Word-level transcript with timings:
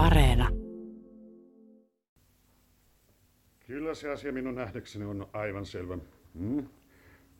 Areena. 0.00 0.48
Kyllä 3.66 3.94
se 3.94 4.10
asia 4.10 4.32
minun 4.32 4.54
nähdäkseni 4.54 5.04
on 5.04 5.26
aivan 5.32 5.66
selvä. 5.66 5.98
Hmm? 6.38 6.66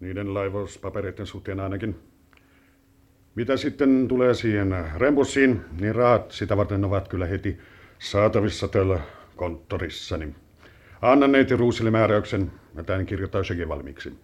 Niiden 0.01 0.35
laivauspapereiden 0.35 1.27
suhteen 1.27 1.61
ainakin. 1.61 1.97
Mitä 3.35 3.57
sitten 3.57 4.09
tulee 4.09 4.35
siihen 4.35 4.75
rembussiin, 4.97 5.61
niin 5.81 5.95
rahat 5.95 6.31
sitä 6.31 6.57
varten 6.57 6.85
ovat 6.85 7.09
kyllä 7.09 7.27
heti 7.27 7.59
saatavissa 7.99 8.69
täällä 8.69 9.01
konttorissani. 9.37 10.35
Annan 11.03 11.33
neiti 11.33 11.57
Ruusille 11.57 11.91
määräyksen, 11.91 12.53
ja 12.75 12.85
tämän 12.85 13.07
kirjoittaa 13.07 13.45
sekin 13.45 13.69
valmiiksi. 13.69 14.19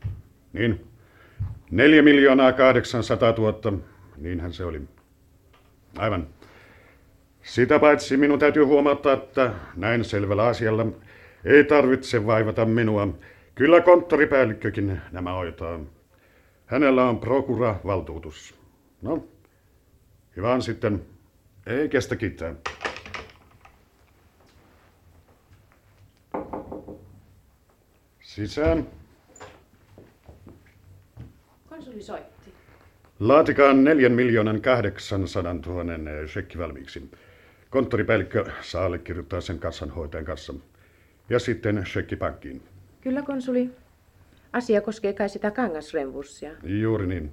Niin, 0.53 0.87
neljä 1.71 2.03
miljoonaa 2.03 2.53
800 2.53 3.33
000, 3.33 3.79
niinhän 4.17 4.53
se 4.53 4.65
oli. 4.65 4.83
Aivan. 5.99 6.36
Sitä 7.47 7.79
paitsi 7.79 8.17
minun 8.17 8.39
täytyy 8.39 8.65
huomauttaa, 8.65 9.13
että 9.13 9.53
näin 9.77 10.05
selvällä 10.05 10.47
asialla 10.47 10.87
ei 11.45 11.65
tarvitse 11.65 12.27
vaivata 12.27 12.65
minua. 12.65 13.09
Kyllä 13.55 13.81
konttoripäällikkökin 13.81 15.01
nämä 15.13 15.33
hoitaa. 15.33 15.81
Hänellä 16.67 17.09
on 17.09 17.19
prokura-valtuutus. 17.19 18.55
No, 19.03 19.29
hyvä 20.37 20.55
on 20.55 20.63
sitten. 20.63 21.03
Ei 21.67 21.89
kestä 21.89 22.17
kiittää. 22.17 22.55
Sisään. 28.21 28.87
Konsuli 31.69 32.03
soitti. 32.03 32.55
Laatikaan 33.21 33.85
neljän 33.85 34.13
miljoonan 34.13 34.61
kahdeksansadan 34.61 35.63
tuhannen 35.63 36.29
shekki 36.29 36.59
valmiiksi. 36.59 37.11
Konttoripäällikkö 37.77 38.45
saa 38.61 38.85
allekirjoittaa 38.85 39.41
sen 39.41 39.59
kassanhoitajan 39.59 40.25
kanssa. 40.25 40.55
Ja 41.29 41.39
sitten 41.39 41.87
shekki 41.87 42.17
pankkiin. 42.17 42.63
Kyllä, 43.01 43.23
konsuli. 43.23 43.71
Asia 44.53 44.81
koskee 44.81 45.13
kai 45.13 45.29
sitä 45.29 45.51
kangasrembussia. 45.51 46.51
Juuri 46.63 47.07
niin. 47.07 47.33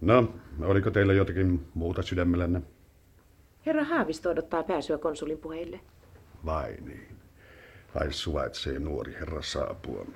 No, 0.00 0.34
oliko 0.62 0.90
teillä 0.90 1.12
jotakin 1.12 1.66
muuta 1.74 2.02
sydämellänne? 2.02 2.62
Herra 3.66 3.84
Haavisto 3.84 4.30
odottaa 4.30 4.62
pääsyä 4.62 4.98
konsulin 4.98 5.38
puheille. 5.38 5.80
Vai 6.44 6.76
niin. 6.80 7.16
Ai 7.94 8.12
suvaitsee 8.12 8.78
nuori 8.78 9.14
herra 9.20 9.42
saapua. 9.42 10.06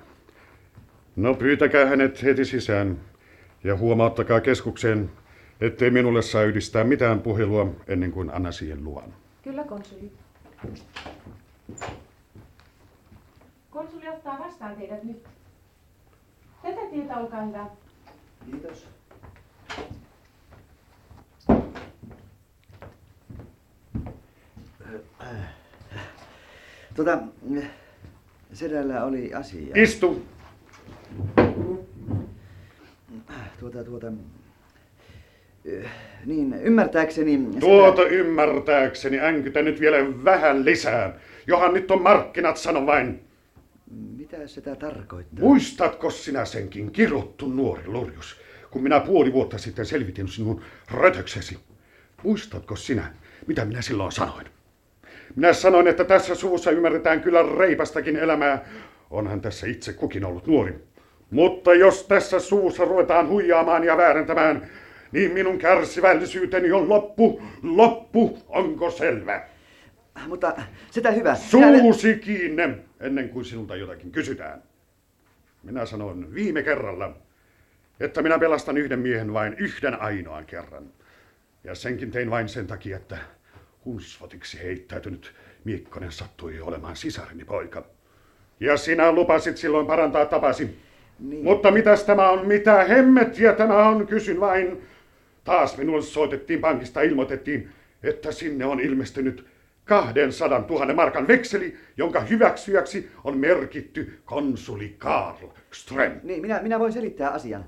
No 1.15 1.33
pyytäkää 1.33 1.85
hänet 1.85 2.23
heti 2.23 2.45
sisään 2.45 2.99
ja 3.63 3.77
huomauttakaa 3.77 4.41
keskukseen, 4.41 5.11
ettei 5.61 5.91
minulle 5.91 6.21
saa 6.21 6.43
yhdistää 6.43 6.83
mitään 6.83 7.21
puhelua 7.21 7.75
ennen 7.87 8.11
kuin 8.11 8.33
anna 8.33 8.51
siihen 8.51 8.83
luvan. 8.83 9.13
Kyllä, 9.45 9.63
konsuli. 9.63 10.11
Konsuli 13.69 14.09
ottaa 14.09 14.39
vastaan 14.39 14.75
teidät 14.75 15.03
nyt. 15.03 15.23
Tätä 16.61 16.81
tietä, 16.91 17.17
olkaa 17.17 17.41
hyvä. 17.41 17.67
Kiitos. 18.45 18.87
Tota, 26.95 27.17
sedällä 28.53 29.03
oli 29.03 29.33
asia. 29.33 29.83
Istu! 29.83 30.25
Tuota, 33.59 33.83
tuota... 33.83 34.11
Niin, 36.25 36.53
ymmärtääkseni... 36.53 37.39
Tuota 37.59 38.05
ymmärtääkseni 38.05 39.19
änkytä 39.19 39.61
nyt 39.61 39.79
vielä 39.79 39.97
vähän 40.23 40.65
lisää. 40.65 41.19
Johan 41.47 41.73
nyt 41.73 41.91
on 41.91 42.01
markkinat, 42.01 42.57
sano 42.57 42.85
vain. 42.85 43.19
Mitä 44.17 44.47
sitä 44.47 44.75
tarkoittaa? 44.75 45.39
Muistatko 45.39 46.09
sinä 46.09 46.45
senkin 46.45 46.91
kirottu 46.91 47.47
nuori 47.47 47.83
lurjus, 47.85 48.41
kun 48.71 48.83
minä 48.83 48.99
puoli 48.99 49.33
vuotta 49.33 49.57
sitten 49.57 49.85
selvitin 49.85 50.27
sinun 50.27 50.61
rötöksesi? 50.91 51.57
Muistatko 52.23 52.75
sinä, 52.75 53.13
mitä 53.47 53.65
minä 53.65 53.81
silloin 53.81 54.11
sanoin? 54.11 54.47
Minä 55.35 55.53
sanoin, 55.53 55.87
että 55.87 56.03
tässä 56.03 56.35
suvussa 56.35 56.71
ymmärretään 56.71 57.21
kyllä 57.21 57.43
reipastakin 57.57 58.15
elämää. 58.15 58.65
Onhan 59.09 59.41
tässä 59.41 59.67
itse 59.67 59.93
kukin 59.93 60.25
ollut 60.25 60.47
nuori. 60.47 60.75
Mutta 61.29 61.73
jos 61.73 62.03
tässä 62.07 62.39
suvussa 62.39 62.85
ruvetaan 62.85 63.27
huijaamaan 63.27 63.83
ja 63.83 63.97
väärentämään, 63.97 64.69
niin 65.15 65.31
minun 65.31 65.57
kärsivällisyyteni 65.57 66.71
on 66.71 66.89
loppu. 66.89 67.41
Loppu, 67.63 68.37
onko 68.47 68.91
selvä? 68.91 69.47
Mutta 70.27 70.55
sitä 70.91 71.11
hyvä. 71.11 71.35
Suusi 71.35 72.15
kiinni, 72.15 72.63
ennen 72.99 73.29
kuin 73.29 73.45
sinulta 73.45 73.75
jotakin 73.75 74.11
kysytään. 74.11 74.63
Minä 75.63 75.85
sanon 75.85 76.33
viime 76.33 76.63
kerralla, 76.63 77.17
että 77.99 78.21
minä 78.21 78.39
pelastan 78.39 78.77
yhden 78.77 78.99
miehen 78.99 79.33
vain 79.33 79.55
yhden 79.57 80.01
ainoan 80.01 80.45
kerran. 80.45 80.83
Ja 81.63 81.75
senkin 81.75 82.11
tein 82.11 82.29
vain 82.29 82.49
sen 82.49 82.67
takia, 82.67 82.97
että 82.97 83.17
hunsfotiksi 83.85 84.59
heittäytynyt 84.63 85.33
Miekkonen 85.63 86.11
sattui 86.11 86.59
olemaan 86.61 86.95
sisareni 86.95 87.45
poika. 87.45 87.85
Ja 88.59 88.77
sinä 88.77 89.11
lupasit 89.11 89.57
silloin 89.57 89.87
parantaa 89.87 90.25
tapasi. 90.25 90.79
Niin. 91.19 91.43
Mutta 91.43 91.71
mitäs 91.71 92.03
tämä 92.03 92.29
on? 92.29 92.47
Mitä 92.47 92.83
hemmettiä 92.83 93.53
tämä 93.53 93.89
on? 93.89 94.07
Kysyn 94.07 94.39
vain. 94.39 94.81
Taas 95.45 95.77
minulle 95.77 96.01
soitettiin 96.01 96.61
pankista 96.61 97.01
ilmoitettiin, 97.01 97.69
että 98.03 98.31
sinne 98.31 98.65
on 98.65 98.79
ilmestynyt 98.79 99.45
200 99.83 100.65
000 100.69 100.93
markan 100.93 101.27
vekseli, 101.27 101.75
jonka 101.97 102.19
hyväksyjäksi 102.19 103.11
on 103.23 103.37
merkitty 103.37 104.19
konsuli 104.25 104.95
Karl 104.97 105.47
Ström. 105.71 106.11
Niin, 106.23 106.41
minä, 106.41 106.61
minä 106.61 106.79
voin 106.79 106.93
selittää 106.93 107.29
asian. 107.29 107.65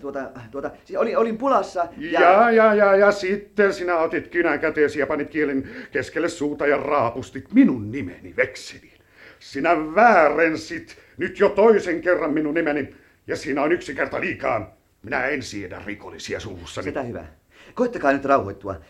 Tuota, 0.00 0.30
tuota, 0.50 0.70
siis 0.84 0.98
olin, 0.98 1.18
olin 1.18 1.38
pulassa 1.38 1.88
ja... 1.96 2.20
Ja, 2.20 2.50
ja, 2.50 2.74
ja, 2.74 2.96
ja 2.96 3.12
sitten 3.12 3.74
sinä 3.74 3.98
otit 3.98 4.28
kynän 4.28 4.60
käteesi 4.60 4.98
ja 4.98 5.06
panit 5.06 5.30
kielen 5.30 5.68
keskelle 5.90 6.28
suuta 6.28 6.66
ja 6.66 6.76
raapustit 6.76 7.52
minun 7.52 7.92
nimeni 7.92 8.36
vekseliin. 8.36 9.00
Sinä 9.38 9.94
väärensit 9.94 10.98
nyt 11.16 11.40
jo 11.40 11.48
toisen 11.48 12.00
kerran 12.00 12.32
minun 12.32 12.54
nimeni, 12.54 12.94
ja 13.26 13.36
siinä 13.36 13.62
on 13.62 13.72
yksi 13.72 13.94
kerta 13.94 14.20
liikaa. 14.20 14.79
Minä 15.02 15.26
en 15.26 15.42
siedä 15.42 15.82
rikollisia 15.86 16.40
suvussani. 16.40 16.84
Sitä 16.84 17.02
hyvä. 17.02 17.24
Koittakaa 17.74 18.12
nyt 18.12 18.24
rauhoittua. 18.24 18.80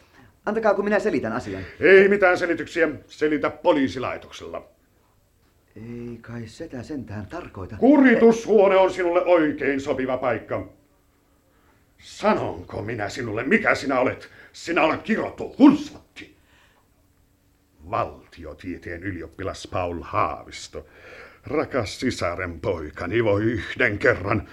Antakaa, 0.47 0.75
kun 0.75 0.84
minä 0.84 0.98
selitän 0.98 1.32
asian. 1.32 1.62
Ei 1.81 2.09
mitään 2.09 2.38
selityksiä. 2.38 2.88
Selitä 3.06 3.50
poliisilaitoksella. 3.50 4.69
Ei 5.76 6.19
kai 6.21 6.47
sitä 6.47 6.82
sentään 6.82 7.26
tarkoita. 7.26 7.76
Kuritushuone 7.76 8.76
on 8.76 8.91
sinulle 8.91 9.25
oikein 9.25 9.81
sopiva 9.81 10.16
paikka. 10.16 10.69
Sanonko 11.98 12.82
minä 12.82 13.09
sinulle, 13.09 13.44
mikä 13.44 13.75
sinä 13.75 14.00
olet? 14.00 14.31
Sinä 14.53 14.82
olet 14.82 15.03
kirottu 15.03 15.54
hunsvatti. 15.59 16.37
Valtiotieteen 17.91 19.03
ylioppilas 19.03 19.69
Paul 19.72 19.98
Haavisto. 20.03 20.87
Rakas 21.50 22.00
sisaren 22.00 22.61
poikani, 22.61 23.25
voi 23.25 23.43
yhden 23.43 23.99
kerran. 23.99 24.49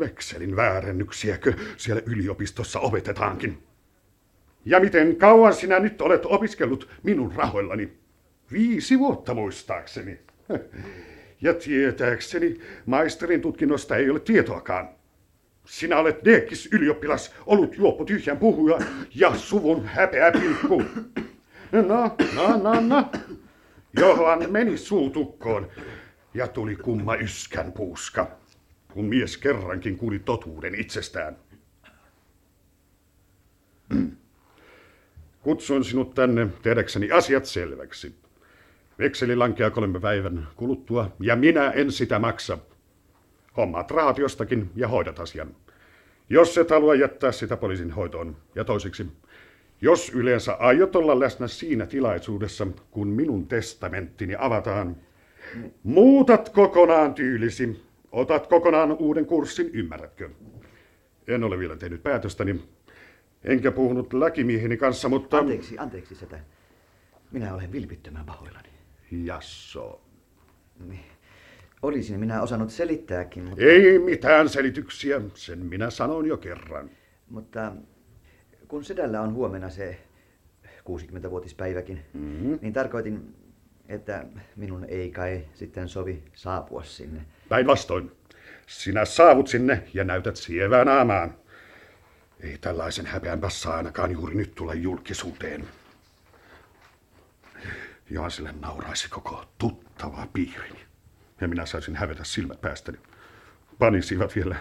Vekselin 0.00 0.56
väärennyksiäkö 0.56 1.52
siellä 1.76 2.02
yliopistossa 2.06 2.80
opetetaankin? 2.80 3.62
Ja 4.64 4.80
miten 4.80 5.16
kauan 5.16 5.54
sinä 5.54 5.78
nyt 5.78 6.02
olet 6.02 6.26
opiskellut 6.26 6.88
minun 7.02 7.32
rahoillani? 7.36 7.92
Viisi 8.52 8.98
vuotta 8.98 9.34
muistaakseni. 9.34 10.18
Ja 11.40 11.54
tietääkseni 11.54 12.60
maisterin 12.86 13.40
tutkinnosta 13.40 13.96
ei 13.96 14.10
ole 14.10 14.20
tietoakaan. 14.20 14.88
Sinä 15.64 15.98
olet 15.98 16.24
Deekis 16.24 16.68
ylioppilas, 16.72 17.34
ollut 17.46 17.76
juoppo 17.76 18.04
tyhjän 18.04 18.38
puhuja 18.38 18.78
ja 19.14 19.36
suvun 19.36 19.86
häpeä 19.86 20.32
pilkku. 20.32 20.82
No, 21.72 21.82
no, 22.34 22.56
no, 22.62 22.80
no. 22.80 23.10
Johan 24.00 24.52
meni 24.52 24.76
suutukkoon 24.78 25.70
ja 26.34 26.48
tuli 26.48 26.76
kumma 26.76 27.14
yskän 27.14 27.72
puuska, 27.72 28.30
kun 28.92 29.04
mies 29.04 29.36
kerrankin 29.36 29.98
kuuli 29.98 30.18
totuuden 30.18 30.74
itsestään. 30.74 31.36
Kutsuin 35.42 35.84
sinut 35.84 36.14
tänne 36.14 36.46
tehdäkseni 36.62 37.12
asiat 37.12 37.44
selväksi. 37.44 38.14
Vekseli 38.98 39.36
lankeaa 39.36 39.70
kolme 39.70 40.00
päivän 40.00 40.48
kuluttua, 40.56 41.10
ja 41.20 41.36
minä 41.36 41.70
en 41.70 41.92
sitä 41.92 42.18
maksa. 42.18 42.58
Hommaat 43.56 43.90
rahat 43.90 44.18
jostakin 44.18 44.70
ja 44.76 44.88
hoidat 44.88 45.20
asian. 45.20 45.56
Jos 46.30 46.58
et 46.58 46.70
halua 46.70 46.94
jättää 46.94 47.32
sitä 47.32 47.56
poliisin 47.56 47.90
hoitoon. 47.90 48.36
Ja 48.54 48.64
toiseksi, 48.64 49.06
jos 49.80 50.10
yleensä 50.10 50.52
aiot 50.52 50.96
olla 50.96 51.20
läsnä 51.20 51.48
siinä 51.48 51.86
tilaisuudessa, 51.86 52.66
kun 52.90 53.08
minun 53.08 53.46
testamenttini 53.46 54.34
avataan, 54.38 54.96
muutat 55.82 56.48
kokonaan 56.48 57.14
tyylisi. 57.14 57.82
Otat 58.12 58.46
kokonaan 58.46 58.92
uuden 58.92 59.26
kurssin, 59.26 59.70
ymmärrätkö? 59.72 60.30
En 61.28 61.44
ole 61.44 61.58
vielä 61.58 61.76
tehnyt 61.76 62.02
päätöstäni, 62.02 62.64
enkä 63.44 63.72
puhunut 63.72 64.12
lakimieheni 64.12 64.76
kanssa, 64.76 65.08
mutta... 65.08 65.38
Anteeksi, 65.38 65.78
anteeksi 65.78 66.14
sitä. 66.14 66.40
Minä 67.32 67.54
olen 67.54 67.72
vilpittömän 67.72 68.26
pahoillani. 68.26 68.68
Jasso. 69.10 70.00
Niin. 70.88 71.04
Olisin 71.82 72.20
minä 72.20 72.42
osannut 72.42 72.70
selittääkin, 72.70 73.44
mutta... 73.44 73.64
Ei 73.64 73.98
mitään 73.98 74.48
selityksiä, 74.48 75.20
sen 75.34 75.58
minä 75.58 75.90
sanoin 75.90 76.26
jo 76.26 76.36
kerran. 76.36 76.90
Mutta 77.30 77.72
kun 78.68 78.84
sedällä 78.84 79.20
on 79.20 79.34
huomenna 79.34 79.70
se 79.70 79.98
60-vuotispäiväkin, 80.66 82.00
Mm-hmm. 82.14 82.58
niin 82.62 82.72
tarkoitin, 82.72 83.34
että 83.88 84.24
minun 84.56 84.84
ei 84.84 85.10
kai 85.10 85.44
sitten 85.54 85.88
sovi 85.88 86.22
saapua 86.34 86.84
sinne. 86.84 87.20
Päinvastoin. 87.48 88.12
Sinä 88.66 89.04
saavut 89.04 89.48
sinne 89.48 89.82
ja 89.94 90.04
näytät 90.04 90.36
sievää 90.36 90.84
naamaan. 90.84 91.34
Ei 92.40 92.58
tällaisen 92.58 93.06
häpeän 93.06 93.40
saa 93.48 93.76
ainakaan 93.76 94.12
juuri 94.12 94.34
nyt 94.34 94.54
tulla 94.54 94.74
julkisuuteen. 94.74 95.68
Jaasille 98.10 98.54
nauraisi 98.60 99.08
koko 99.08 99.44
tuttava 99.58 100.28
piirini. 100.32 100.80
Ja 101.40 101.48
minä 101.48 101.66
saisin 101.66 101.96
hävetä 101.96 102.24
silmät 102.24 102.60
päästäni. 102.60 102.98
Panisivat 103.78 104.36
vielä 104.36 104.56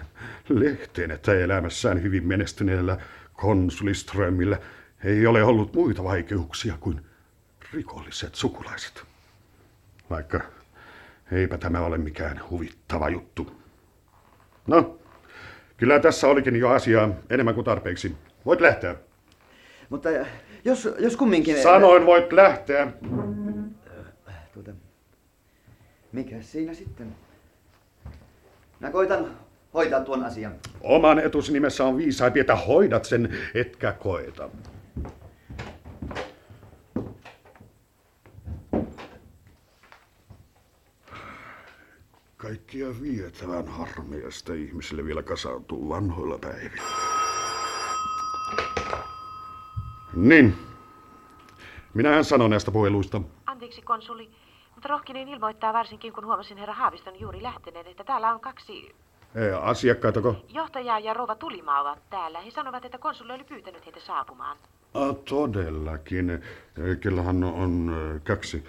lehteen, 0.50 1.12
että 1.12 1.34
elämässään 1.34 2.04
hyvin 2.04 2.28
menestyneellä 2.28 2.98
konsuliströmmillä 3.34 4.60
ei 5.04 5.28
ole 5.28 5.44
ollut 5.44 5.74
muita 5.74 6.04
vaikeuksia 6.04 6.78
kuin 6.80 7.02
rikolliset 7.74 8.36
sukulaiset. 8.36 9.04
Vaikka 10.09 10.42
eipä 11.31 11.57
tämä 11.57 11.81
ole 11.81 11.98
mikään 11.98 12.42
huvittava 12.50 13.09
juttu. 13.09 13.56
No, 14.68 15.00
kyllä 15.77 16.00
tässä 16.00 16.27
olikin 16.27 16.56
jo 16.56 16.69
asiaa 16.69 17.09
enemmän 17.30 17.56
kuin 17.56 17.65
tarpeeksi. 17.65 18.15
Voit 18.45 18.62
lähteä. 18.62 18.95
Mutta 19.89 20.09
jos, 20.65 20.89
jos 21.00 21.18
kumminkin... 21.18 21.63
Sanoin, 21.63 22.06
voit 22.06 22.33
lähteä. 22.33 22.88
Tuota, 24.54 24.71
mikä 26.12 26.42
siinä 26.42 26.74
sitten? 26.74 27.15
Mä 28.80 28.92
koitan 28.92 29.38
hoitaa 29.74 30.00
tuon 30.00 30.24
asian. 30.24 30.56
Oman 30.81 31.19
etusi 31.19 31.54
nimessä 31.54 31.83
on 31.83 31.98
viisaampi, 31.98 32.39
että 32.39 32.56
hoidat 32.56 33.06
sen, 33.06 33.38
etkä 33.54 33.92
koeta. 33.92 34.50
Kaikkia 42.48 42.88
vietävän 43.02 43.68
harmiasta 43.68 44.54
ihmisille 44.54 45.06
vielä 45.06 45.24
kasautuu 45.24 45.90
vanhoilla 45.90 46.38
päivillä. 46.38 46.82
Niin. 50.16 50.56
Minähän 51.94 52.26
sanon 52.26 52.50
näistä 52.50 52.72
puheluista. 52.72 53.22
Anteeksi, 53.46 53.82
konsuli, 53.82 54.30
mutta 54.76 54.90
rohkinen 54.90 55.28
ilmoittaa 55.30 55.74
varsinkin, 55.74 56.14
kun 56.14 56.26
huomasin 56.26 56.58
herra 56.58 56.74
Haaviston 56.74 57.20
juuri 57.20 57.44
lähteneen, 57.44 57.88
että 57.88 58.04
täällä 58.04 58.34
on 58.34 58.40
kaksi 58.40 58.96
Ei, 59.36 59.52
Asiakkaitako? 59.62 60.36
johtajaa 60.50 61.00
ja 61.00 61.14
rouva 61.14 61.36
Tulimaa 61.36 61.82
ovat 61.82 62.10
täällä. 62.10 62.42
He 62.42 62.52
sanovat, 62.52 62.86
että 62.86 62.98
konsuli 62.98 63.34
oli 63.34 63.44
pyytänyt 63.44 63.86
heitä 63.86 64.00
saapumaan. 64.00 64.58
Ah, 64.94 65.16
todellakin. 65.30 66.42
Kellohan 67.02 67.44
on 67.44 67.96
kaksi. 68.28 68.64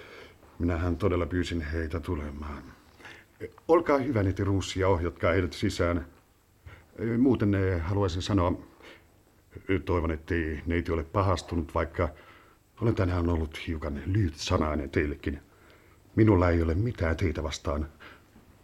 Minähän 0.59 0.97
todella 0.97 1.27
pyysin 1.27 1.61
heitä 1.61 2.01
tulemaan. 2.01 2.78
Olkaa 3.69 3.99
hyvä, 3.99 4.23
neiti 4.23 4.44
Ruussi, 4.44 4.81
ja 4.81 4.88
ohjatkaa 4.88 5.32
heidät 5.32 5.52
sisään. 5.52 6.06
Muuten 7.19 7.56
haluaisin 7.82 8.23
sanoa, 8.23 8.52
toivon, 9.85 10.11
ettei 10.11 10.62
neiti 10.67 10.93
ole 10.93 11.05
pahastunut, 11.05 11.75
vaikka 11.75 12.08
olen 12.81 12.94
tänään 12.94 13.29
ollut 13.29 13.67
hiukan 13.67 14.02
lyhytsanainen 14.06 14.90
teillekin. 14.90 15.40
Minulla 16.17 16.50
ei 16.50 16.62
ole 16.62 16.75
mitään 16.75 17.17
teitä 17.17 17.43
vastaan. 17.43 17.88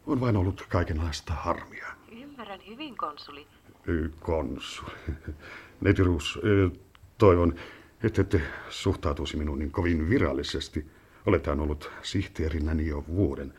On 0.06 0.20
vain 0.20 0.36
ollut 0.36 0.66
kaikenlaista 0.68 1.32
harmia. 1.32 1.86
Ymmärrän 2.22 2.60
hyvin, 2.68 2.96
konsuli. 2.96 3.46
Ö, 3.88 4.08
Konsul. 4.20 4.88
Neiti 5.80 6.02
Ruus, 6.02 6.38
ö, 6.44 6.70
toivon, 7.18 7.54
että 8.02 8.20
ette 8.22 8.40
suhtautuisi 8.68 9.36
minuun 9.36 9.58
niin 9.58 9.70
kovin 9.70 10.10
virallisesti. 10.10 10.86
Oletaan 11.26 11.60
ollut 11.60 11.90
sihteerinäni 12.02 12.86
jo 12.86 13.04
vuoden. 13.08 13.54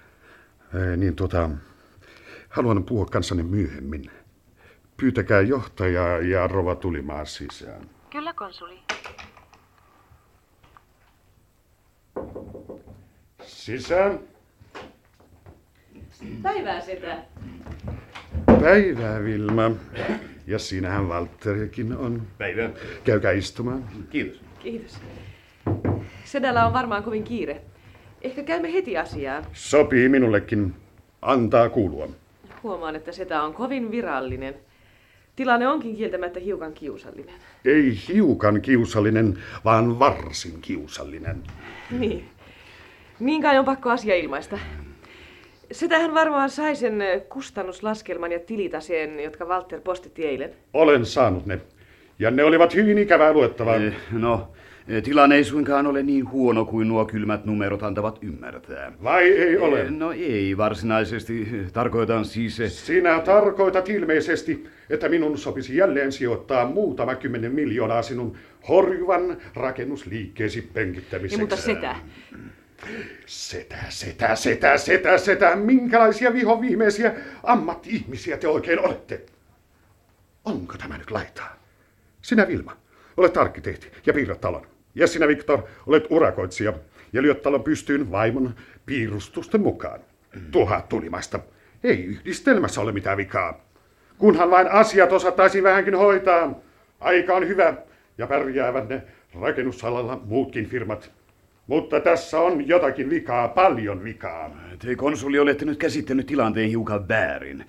Ö, 0.73 0.97
Niin 0.97 1.15
tuota, 1.15 1.49
haluan 2.49 2.83
puhua 2.83 3.05
kanssanne 3.05 3.43
myöhemmin. 3.43 4.11
Pyytäkää 4.97 5.41
johtaja 5.41 6.19
ja 6.21 6.47
rova 6.47 6.75
tulimaan 6.75 7.25
sisään. 7.25 7.81
Kyllä, 8.09 8.33
konsuli. 8.33 8.79
Sisään. 13.43 14.19
Päivää 16.41 16.81
sitä. 16.81 17.17
Päivää, 18.61 19.23
Vilma. 19.23 19.71
Ja 20.47 20.59
siinähän 20.59 21.09
Valtterikin 21.09 21.97
on. 21.97 22.27
Päivä. 22.37 22.69
Käykää 23.03 23.31
istumaan. 23.31 23.83
Kiitos. 24.09 24.41
Kiitos. 24.59 24.97
Sedällä 26.25 26.65
on 26.67 26.73
varmaan 26.73 27.03
kovin 27.03 27.23
kiire. 27.23 27.61
Ehkä 28.25 28.43
käymme 28.43 28.73
heti 28.73 28.97
asiaan. 28.97 29.45
Sopii 29.53 30.09
minullekin. 30.09 30.73
Antaa 31.21 31.69
kuulua. 31.69 32.07
Huomaan, 32.63 32.95
että 32.95 33.11
setä 33.11 33.43
on 33.43 33.53
kovin 33.53 33.91
virallinen. 33.91 34.55
Tilanne 35.35 35.67
onkin 35.67 35.95
kieltämättä 35.95 36.39
hiukan 36.39 36.73
kiusallinen. 36.73 37.35
Ei 37.65 37.97
hiukan 38.07 38.61
kiusallinen, 38.61 39.39
vaan 39.65 39.99
varsin 39.99 40.61
kiusallinen. 40.61 41.43
Niin. 41.91 42.25
Niin 43.19 43.41
kai 43.41 43.57
on 43.59 43.65
pakko 43.65 43.89
asia 43.89 44.15
ilmaista. 44.15 44.59
Setähän 45.71 46.13
varmaan 46.13 46.49
sai 46.49 46.75
sen 46.75 47.03
kustannuslaskelman 47.29 48.31
ja 48.31 48.39
tilitaseen, 48.39 49.19
jotka 49.23 49.45
Walter 49.45 49.81
postitti 49.81 50.25
eilen. 50.25 50.49
Olen 50.73 51.05
saanut 51.05 51.45
ne. 51.45 51.59
Ja 52.19 52.31
ne 52.31 52.43
olivat 52.43 52.75
hyvin 52.75 52.97
ikävää 52.97 53.33
luettavaa. 53.33 53.75
Eh, 53.75 53.93
No, 54.11 54.33
eh, 54.33 54.64
tilanne 55.03 55.35
ei 55.35 55.43
suinkaan 55.43 55.87
ole 55.87 56.03
niin 56.03 56.31
huono 56.31 56.65
kuin 56.65 56.87
nuo 56.87 57.05
kylmät 57.05 57.45
numerot 57.45 57.83
antavat 57.83 58.19
ymmärtää. 58.21 58.91
Vai 59.03 59.23
ei 59.23 59.57
ole? 59.57 59.81
Eh, 59.81 59.89
No 59.91 60.11
ei 60.11 60.57
varsinaisesti. 60.57 61.47
Tarkoitan 61.73 62.25
siis... 62.25 62.59
eh, 62.59 62.71
Sinä 62.71 63.19
tarkoitat 63.19 63.89
ilmeisesti, 63.89 64.67
että 64.89 65.09
minun 65.09 65.37
sopisi 65.37 65.77
jälleen 65.77 66.11
sijoittaa 66.11 66.65
muutama 66.67 67.15
kymmenen 67.15 67.51
miljoonaa 67.51 68.01
sinun 68.01 68.37
horjuvan 68.69 69.37
rakennusliikkeesi 69.53 70.61
penkittämiseksi. 70.73 71.41
Mutta 71.41 71.55
setä. 71.57 71.95
Setä, 73.25 73.77
setä, 73.89 74.35
setä, 74.35 74.77
setä, 74.77 75.17
setä. 75.17 75.55
Minkälaisia 75.55 76.33
vihoviimeisiä 76.33 77.13
ammatti-ihmisiä 77.43 78.37
te 78.37 78.47
oikein 78.47 78.79
olette? 78.79 79.21
Onko 80.45 80.77
tämä 80.77 80.97
nyt 80.97 81.11
laitaa? 81.11 81.55
Sinä 82.21 82.47
Vilma, 82.47 82.77
olet 83.17 83.37
arkkitehti 83.37 83.91
ja 84.05 84.13
piirrät 84.13 84.41
talon. 84.41 84.67
Ja 84.95 85.07
sinä 85.07 85.27
Viktor, 85.27 85.61
olet 85.87 86.07
urakoitsija 86.09 86.73
ja 87.13 87.21
lyöt 87.21 87.41
talon 87.41 87.63
pystyyn 87.63 88.11
vaimon 88.11 88.55
piirustusten 88.85 89.61
mukaan. 89.61 89.99
Tuhat 90.51 90.89
tulimaista. 90.89 91.39
Ei 91.83 92.05
yhdistelmässä 92.05 92.81
ole 92.81 92.91
mitään 92.91 93.17
vikaa. 93.17 93.65
Kunhan 94.17 94.51
vain 94.51 94.71
asiat 94.71 95.11
osattaisiin 95.11 95.63
vähänkin 95.63 95.95
hoitaa. 95.95 96.59
Aika 96.99 97.33
on 97.33 97.47
hyvä 97.47 97.73
ja 98.17 98.27
pärjäävät 98.27 98.89
ne 98.89 99.03
rakennusalalla 99.41 100.21
muutkin 100.25 100.65
firmat. 100.65 101.11
Mutta 101.67 101.99
tässä 101.99 102.39
on 102.39 102.67
jotakin 102.67 103.09
vikaa, 103.09 103.47
paljon 103.47 104.03
vikaa. 104.03 104.57
Te 104.79 104.95
konsuli 104.95 105.39
olette 105.39 105.65
nyt 105.65 105.77
käsittänyt 105.77 106.27
tilanteen 106.27 106.69
hiukan 106.69 107.07
väärin. 107.07 107.65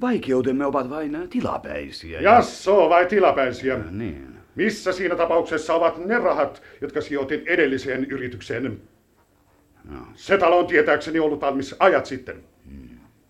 Vaikeutemme 0.00 0.66
ovat 0.66 0.90
vain 0.90 1.28
tilapäisiä. 1.30 2.20
Jasso 2.20 2.88
vai 2.88 3.06
tilapäisiä? 3.06 3.78
Niin. 3.90 4.35
Missä 4.56 4.92
siinä 4.92 5.16
tapauksessa 5.16 5.74
ovat 5.74 6.06
ne 6.06 6.18
rahat, 6.18 6.62
jotka 6.80 7.00
sijoitin 7.00 7.42
edelliseen 7.46 8.04
yritykseen? 8.04 8.80
No. 9.84 9.98
Se 10.14 10.38
talo 10.38 10.58
on 10.58 10.66
tietääkseni 10.66 11.18
ollut 11.18 11.40
valmis 11.40 11.76
ajat 11.78 12.06
sitten. 12.06 12.44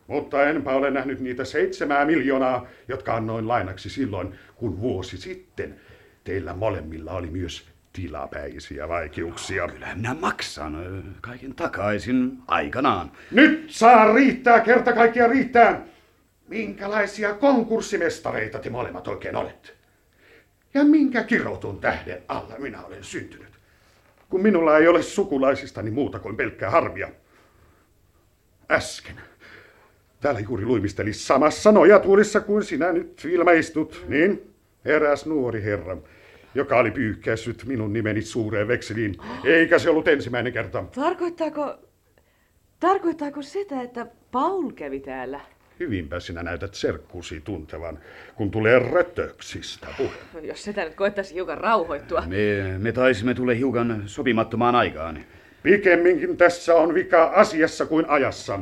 Mutta 0.06 0.44
enpä 0.44 0.70
ole 0.70 0.90
nähnyt 0.90 1.20
niitä 1.20 1.44
seitsemää 1.44 2.04
miljoonaa, 2.04 2.66
jotka 2.88 3.14
annoin 3.14 3.48
lainaksi 3.48 3.90
silloin, 3.90 4.34
kun 4.54 4.80
vuosi 4.80 5.16
sitten 5.16 5.80
teillä 6.24 6.54
molemmilla 6.54 7.12
oli 7.12 7.30
myös 7.30 7.68
tilapäisiä 7.92 8.88
vaikeuksia. 8.88 9.68
Kyllä 9.68 9.94
minä 9.94 10.14
maksan 10.20 11.04
kaiken 11.20 11.54
takaisin 11.54 12.38
aikanaan. 12.46 13.12
Nyt 13.30 13.64
saa 13.68 14.14
riittää, 14.14 14.60
kerta 14.60 14.92
kaikkiaan 14.92 15.30
riittää. 15.30 15.86
Minkälaisia 16.48 17.34
konkurssimestareita 17.34 18.58
te 18.58 18.70
molemmat 18.70 19.08
oikein 19.08 19.36
olette? 19.36 19.75
Ja 20.76 20.84
minkä 20.84 21.22
kirotun 21.24 21.80
tähden 21.80 22.22
alla 22.28 22.54
minä 22.58 22.84
olen 22.84 23.04
syntynyt? 23.04 23.48
Kun 24.28 24.42
minulla 24.42 24.78
ei 24.78 24.88
ole 24.88 25.02
sukulaisistani 25.02 25.90
muuta 25.90 26.18
kuin 26.18 26.36
pelkkää 26.36 26.70
harmia. 26.70 27.08
Äsken. 28.70 29.20
Täällä 30.20 30.40
juuri 30.40 30.64
luimisteli 30.64 31.12
samassa 31.12 31.72
nojatuolissa 31.72 32.40
kuin 32.40 32.64
sinä 32.64 32.92
nyt 32.92 33.24
ilmeistut, 33.24 34.04
niin? 34.08 34.54
Eräs 34.84 35.26
nuori 35.26 35.62
herra, 35.62 35.96
joka 36.54 36.78
oli 36.78 36.90
pyyhkäissyt 36.90 37.64
minun 37.64 37.92
nimeni 37.92 38.22
suureen 38.22 38.68
vekseliin, 38.68 39.16
eikä 39.44 39.78
se 39.78 39.90
ollut 39.90 40.08
ensimmäinen 40.08 40.52
kerta. 40.52 40.84
Tarkoittaako, 40.94 41.78
tarkoittaako 42.80 43.42
sitä, 43.42 43.82
että 43.82 44.06
Paul 44.32 44.70
kävi 44.70 45.00
täällä? 45.00 45.40
Hyvinpä 45.80 46.20
sinä 46.20 46.42
näytät 46.42 46.74
serkkusi 46.74 47.40
tuntevan, 47.40 47.98
kun 48.34 48.50
tulee 48.50 48.78
rötöksistä 48.78 49.86
puhe. 49.96 50.46
Jos 50.46 50.64
sitä 50.64 50.84
nyt 50.84 50.94
koettaisi 50.94 51.34
hiukan 51.34 51.58
rauhoittua. 51.58 52.22
Me, 52.26 52.78
me 52.78 52.92
taisimme 52.92 53.34
tule 53.34 53.56
hiukan 53.56 54.02
sopimattomaan 54.06 54.74
aikaan. 54.74 55.24
Pikemminkin 55.62 56.36
tässä 56.36 56.74
on 56.74 56.94
vika 56.94 57.24
asiassa 57.24 57.86
kuin 57.86 58.08
ajassa. 58.08 58.60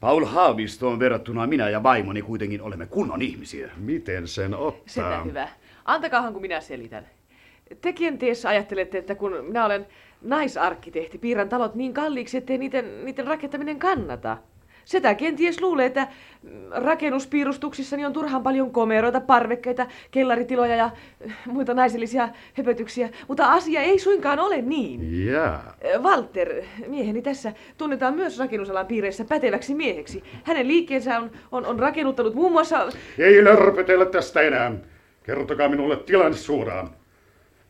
Paul 0.00 0.24
Haavistoon 0.24 0.98
verrattuna 0.98 1.46
minä 1.46 1.70
ja 1.70 1.82
vaimoni 1.82 2.22
kuitenkin 2.22 2.62
olemme 2.62 2.86
kunnon 2.86 3.22
ihmisiä. 3.22 3.70
Miten 3.76 4.28
sen 4.28 4.54
ottaa? 4.54 4.82
Sitä 4.86 5.22
hyvä. 5.24 5.48
Antakaahan 5.84 6.32
kun 6.32 6.42
minä 6.42 6.60
selitän. 6.60 7.06
Te 7.80 7.92
kenties 7.92 8.46
ajattelette, 8.46 8.98
että 8.98 9.14
kun 9.14 9.44
minä 9.44 9.64
olen 9.64 9.86
naisarkkitehti, 10.22 11.18
piirrän 11.18 11.48
talot 11.48 11.74
niin 11.74 11.94
kalliiksi, 11.94 12.36
ettei 12.36 12.58
niiden, 12.58 13.04
niiden 13.04 13.26
rakentaminen 13.26 13.78
kannata. 13.78 14.36
Sitä 14.88 15.14
kenties 15.14 15.60
luulee, 15.60 15.86
että 15.86 16.08
rakennuspiirustuksissani 16.70 18.06
on 18.06 18.12
turhan 18.12 18.42
paljon 18.42 18.70
komeroita, 18.70 19.20
parvekkeita, 19.20 19.86
kellaritiloja 20.10 20.76
ja 20.76 20.90
muita 21.46 21.74
naisellisia 21.74 22.28
höpötyksiä, 22.54 23.08
mutta 23.28 23.52
asia 23.52 23.80
ei 23.80 23.98
suinkaan 23.98 24.38
ole 24.38 24.62
niin. 24.62 25.26
Jaa. 25.26 25.76
Walter, 25.98 26.62
mieheni 26.86 27.22
tässä, 27.22 27.52
tunnetaan 27.78 28.14
myös 28.14 28.38
rakennusalan 28.38 28.86
piireissä 28.86 29.24
päteväksi 29.24 29.74
mieheksi. 29.74 30.22
Hänen 30.44 30.68
liikkeensä 30.68 31.18
on, 31.18 31.30
on, 31.52 31.66
on 31.66 31.78
rakennuttanut 31.78 32.34
muun 32.34 32.52
muassa... 32.52 32.88
Ei 33.18 33.44
lörpötellä 33.44 34.06
tästä 34.06 34.40
enää. 34.40 34.72
Kertokaa 35.22 35.68
minulle 35.68 35.96
tilanne 35.96 36.36
suoraan. 36.36 36.90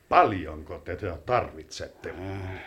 Paljonko 0.08 0.82
te 0.84 0.96
tarvitsette? 1.26 2.14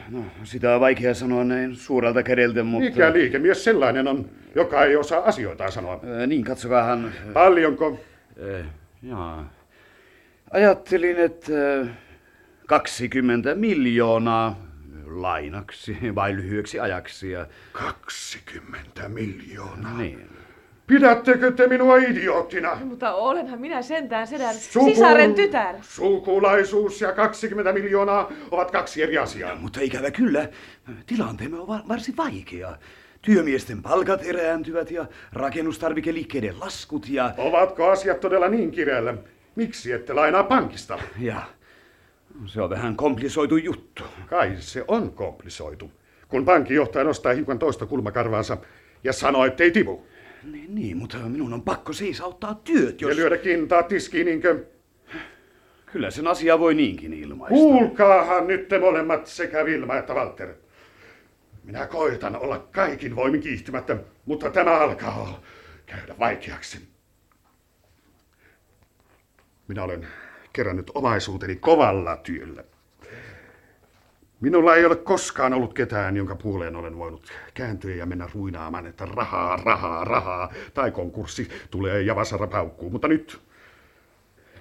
No, 0.09 0.19
sitä 0.43 0.75
on 0.75 0.81
vaikea 0.81 1.13
sanoa 1.13 1.43
näin 1.43 1.75
suurelta 1.75 2.23
kädeltä, 2.23 2.63
mutta... 2.63 2.89
Mikä 2.89 3.13
liikemies 3.13 3.63
sellainen 3.63 4.07
on, 4.07 4.29
joka 4.55 4.83
ei 4.83 4.95
osaa 4.95 5.23
asioita 5.25 5.71
sanoa? 5.71 5.93
Äh, 5.93 6.27
niin, 6.27 6.43
katsokaahan. 6.43 7.13
Paljonko? 7.33 7.99
Äh, 8.59 8.65
jaa. 9.03 9.49
Ajattelin, 10.51 11.17
että 11.17 11.51
äh, 11.81 11.87
20 12.67 13.55
miljoonaa 13.55 14.65
lainaksi 15.05 15.97
vai 16.15 16.35
lyhyeksi 16.35 16.79
ajaksi. 16.79 17.31
Ja... 17.31 17.45
20 17.71 19.09
miljoonaa. 19.09 19.97
Niin. 19.97 20.27
Pidättekö 20.87 21.51
te 21.51 21.67
minua 21.67 21.97
idioottina? 21.97 22.75
Mutta 22.83 23.13
olenhan 23.13 23.61
minä 23.61 23.81
sentään 23.81 24.27
sedän 24.27 24.55
Suku- 24.55 24.89
sisaren 24.89 25.33
tytär. 25.35 25.75
Sukulaisuus 25.81 27.01
ja 27.01 27.11
20 27.11 27.73
miljoonaa 27.73 28.31
ovat 28.51 28.71
kaksi 28.71 29.03
eri 29.03 29.17
asiaa. 29.17 29.55
Mutta 29.55 29.81
ikävä 29.81 30.11
kyllä, 30.11 30.49
tilanteemme 31.05 31.59
on 31.59 31.67
va- 31.67 31.83
varsin 31.87 32.17
vaikea. 32.17 32.77
Työmiesten 33.21 33.81
palkat 33.81 34.21
erääntyvät 34.23 34.91
ja 34.91 35.05
rakennustarvikeliikkeiden 35.33 36.59
laskut 36.59 37.09
ja... 37.09 37.33
Ovatko 37.37 37.89
asiat 37.89 38.19
todella 38.19 38.47
niin 38.47 38.71
kireällä? 38.71 39.13
Miksi 39.55 39.91
ette 39.91 40.13
lainaa 40.13 40.43
pankista? 40.43 40.99
Ja 41.19 41.41
se 42.45 42.61
on 42.61 42.69
vähän 42.69 42.95
komplisoitu 42.95 43.57
juttu. 43.57 44.03
Kai 44.29 44.55
se 44.59 44.83
on 44.87 45.11
komplisoitu. 45.11 45.91
Kun 46.27 46.45
pankinjohtaja 46.45 47.03
nostaa 47.03 47.33
hiukan 47.33 47.59
toista 47.59 47.85
kulmakarvaansa 47.85 48.57
ja 49.03 49.13
sanoo, 49.13 49.45
ettei 49.45 49.71
tipu. 49.71 50.07
Niin, 50.51 50.75
niin, 50.75 50.97
mutta 50.97 51.17
minun 51.17 51.53
on 51.53 51.61
pakko 51.61 51.93
siis 51.93 52.21
auttaa 52.21 52.61
työt, 52.63 53.01
Ja 53.01 53.07
jos... 53.07 53.17
lyödä 53.17 53.37
kintaa 53.37 53.83
tiskiin, 53.83 54.25
niinkö? 54.25 54.65
Kyllä 55.91 56.11
sen 56.11 56.27
asia 56.27 56.59
voi 56.59 56.75
niinkin 56.75 57.13
ilmaista. 57.13 57.55
Kuulkaahan 57.55 58.47
nyt 58.47 58.67
te 58.67 58.79
molemmat 58.79 59.27
sekä 59.27 59.65
Vilma 59.65 59.97
että 59.97 60.13
Walter. 60.13 60.53
Minä 61.63 61.87
koitan 61.87 62.35
olla 62.35 62.59
kaikin 62.59 63.15
voimin 63.15 63.41
kiihtymättä, 63.41 63.97
mutta 64.25 64.49
tämä 64.49 64.79
alkaa 64.79 65.41
käydä 65.85 66.15
vaikeaksi. 66.19 66.91
Minä 69.67 69.83
olen 69.83 70.07
kerännyt 70.53 70.91
omaisuuteni 70.95 71.55
kovalla 71.55 72.17
työllä. 72.17 72.63
Minulla 74.41 74.75
ei 74.75 74.85
ole 74.85 74.95
koskaan 74.95 75.53
ollut 75.53 75.73
ketään, 75.73 76.17
jonka 76.17 76.35
puoleen 76.35 76.75
olen 76.75 76.97
voinut 76.97 77.31
kääntyä 77.53 77.95
ja 77.95 78.05
mennä 78.05 78.29
ruinaamaan, 78.33 78.87
että 78.87 79.05
rahaa, 79.05 79.55
rahaa, 79.55 80.03
rahaa, 80.03 80.53
tai 80.73 80.91
konkurssi 80.91 81.49
tulee 81.71 82.01
ja 82.01 82.15
vasara 82.15 82.47
paukkuu. 82.47 82.89
Mutta 82.89 83.07
nyt, 83.07 83.41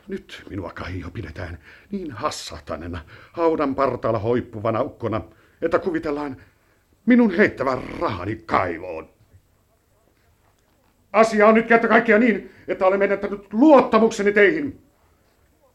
nyt 0.09 0.43
minua 0.51 0.73
kai 0.73 1.01
jo 1.01 1.11
pidetään 1.11 1.59
niin 1.91 2.11
hassahtaneena, 2.11 3.05
haudan 3.33 3.75
partaalla 3.75 4.19
hoippuvana 4.19 4.83
ukkona, 4.83 5.21
että 5.63 5.79
kuvitellaan 5.79 6.37
minun 7.11 7.37
heittävän 7.37 7.83
rahani 8.01 8.37
kaivoon. 8.47 9.11
Asia 11.13 11.47
on 11.47 11.55
nyt 11.55 11.67
kerta 11.67 11.89
kaikkia 11.89 12.19
niin, 12.19 12.51
että 12.69 12.87
olen 12.87 12.99
menettänyt 12.99 13.53
luottamukseni 13.53 14.33
teihin. 14.33 14.81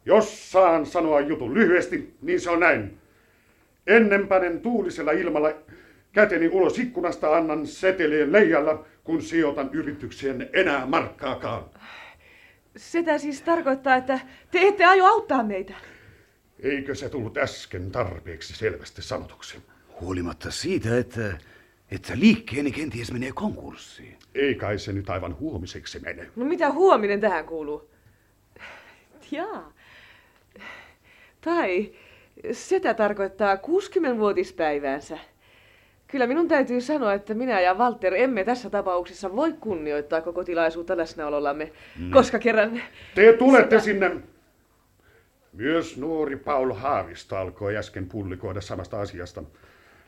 Jos 0.05 0.51
saan 0.51 0.85
sanoa 0.85 1.21
jutun 1.21 1.53
lyhyesti, 1.53 2.15
niin 2.21 2.41
se 2.41 2.49
on 2.49 2.59
näin. 2.59 2.97
Ennen 3.87 4.27
panen 4.27 4.61
tuulisella 4.61 5.11
ilmalla 5.11 5.49
käteni 6.11 6.47
ulos 6.47 6.79
ikkunasta 6.79 7.35
annan 7.35 7.67
setelien 7.67 8.31
leijalla, 8.31 8.85
kun 9.03 9.21
sijoitan 9.21 9.69
yritykseen 9.73 10.49
enää 10.53 10.85
markkaakaan. 10.85 11.63
Sitä 12.75 13.17
siis 13.17 13.41
tarkoittaa, 13.41 13.95
että 13.95 14.19
te 14.51 14.67
ette 14.67 14.85
aio 14.85 15.05
auttaa 15.05 15.43
meitä. 15.43 15.73
Eikö 16.59 16.95
se 16.95 17.09
tullut 17.09 17.37
äsken 17.37 17.91
tarpeeksi 17.91 18.53
selvästi 18.53 19.01
sanotuksi? 19.01 19.74
Huolimatta 20.01 20.51
siitä, 20.51 20.97
että, 20.97 21.37
että 21.91 22.13
liikkeeni 22.15 22.71
kenties 22.71 23.11
menee 23.11 23.31
konkurssiin. 23.31 24.17
Ei 24.35 24.55
kai 24.55 24.79
se 24.79 24.93
nyt 24.93 25.09
aivan 25.09 25.39
huomiseksi 25.39 25.99
mene. 25.99 26.27
No 26.35 26.45
mitä 26.45 26.71
huominen 26.71 27.21
tähän 27.21 27.45
kuuluu? 27.45 27.89
Jaa. 29.31 29.73
Tai 31.41 31.91
sitä 32.51 32.93
tarkoittaa 32.93 33.55
60-vuotispäiväänsä. 33.55 35.17
Kyllä 36.07 36.27
minun 36.27 36.47
täytyy 36.47 36.81
sanoa, 36.81 37.13
että 37.13 37.33
minä 37.33 37.61
ja 37.61 37.73
Walter 37.73 38.13
emme 38.13 38.43
tässä 38.43 38.69
tapauksessa 38.69 39.35
voi 39.35 39.53
kunnioittaa 39.53 40.21
koko 40.21 40.43
tilaisuutta 40.43 40.97
läsnäolollamme, 40.97 41.71
koska 42.13 42.39
kerran... 42.39 42.81
Te 43.15 43.33
tulette 43.33 43.79
sinne. 43.79 44.11
Myös 45.53 45.97
nuori 45.97 46.35
Paul 46.35 46.73
Haavisto 46.73 47.37
alkoi 47.37 47.77
äsken 47.77 48.09
pullikoida 48.09 48.61
samasta 48.61 49.01
asiasta. 49.01 49.43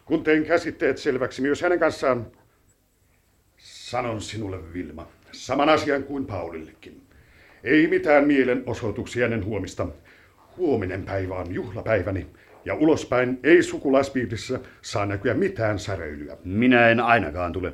Kun 0.07 0.23
tein 0.23 0.45
käsitteet 0.45 0.97
selväksi 0.97 1.41
myös 1.41 1.61
hänen 1.61 1.79
kanssaan, 1.79 2.27
sanon 3.57 4.21
sinulle 4.21 4.73
Vilma, 4.73 5.07
saman 5.31 5.69
asian 5.69 6.03
kuin 6.03 6.25
Paulillekin. 6.25 7.01
Ei 7.63 7.87
mitään 7.87 8.27
mielenosoituksia 8.27 9.25
ennen 9.25 9.45
huomista. 9.45 9.87
Huominen 10.57 11.03
päivä 11.03 11.35
on 11.35 11.53
juhlapäiväni, 11.53 12.27
ja 12.65 12.73
ulospäin 12.73 13.39
ei 13.43 13.63
sukulaispiirissä 13.63 14.59
saa 14.81 15.05
näkyä 15.05 15.33
mitään 15.33 15.79
säröilyä. 15.79 16.37
Minä 16.43 16.89
en 16.89 16.99
ainakaan 16.99 17.53
tule. 17.53 17.73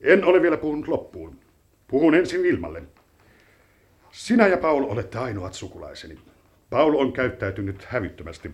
En 0.00 0.24
ole 0.24 0.42
vielä 0.42 0.56
puhunut 0.56 0.88
loppuun. 0.88 1.38
Puhun 1.88 2.14
ensin 2.14 2.42
Vilmalle. 2.42 2.82
Sinä 4.12 4.46
ja 4.46 4.56
Paul 4.56 4.84
olette 4.84 5.18
ainoat 5.18 5.54
sukulaiseni. 5.54 6.18
Paul 6.70 6.94
on 6.94 7.12
käyttäytynyt 7.12 7.84
hävyttömästi, 7.84 8.50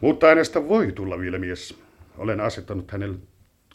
mutta 0.00 0.26
hänestä 0.26 0.68
voi 0.68 0.92
tulla 0.92 1.18
vielä 1.18 1.38
mies. 1.38 1.82
Olen 2.18 2.40
asettanut 2.40 2.90
hänelle 2.90 3.18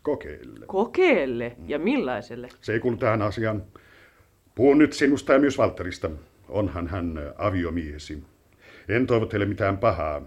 kokeille. 0.02 0.66
Kokeelle? 0.66 1.56
Ja 1.68 1.80
millaiselle? 1.80 2.50
Se 2.62 2.74
ei 2.74 2.80
kuulu 2.80 2.98
tähän 2.98 3.22
asiaan. 3.22 3.64
Puhun 4.56 4.78
nyt 4.78 4.94
sinusta 4.94 5.34
ja 5.34 5.40
myös 5.40 5.58
Valterista. 5.58 6.10
Onhan 6.50 6.88
hän 6.88 7.34
aviomiesi. 7.38 8.24
En 8.90 9.08
toivo 9.08 9.26
teille 9.26 9.46
mitään 9.46 9.78
pahaa, 9.78 10.22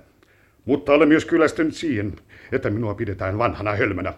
mutta 0.65 0.93
olen 0.93 1.09
myös 1.09 1.25
kyllästynyt 1.25 1.75
siihen, 1.75 2.17
että 2.53 2.71
minua 2.71 2.95
pidetään 2.95 3.39
vanhana 3.39 3.75
hölmönä. 3.75 4.15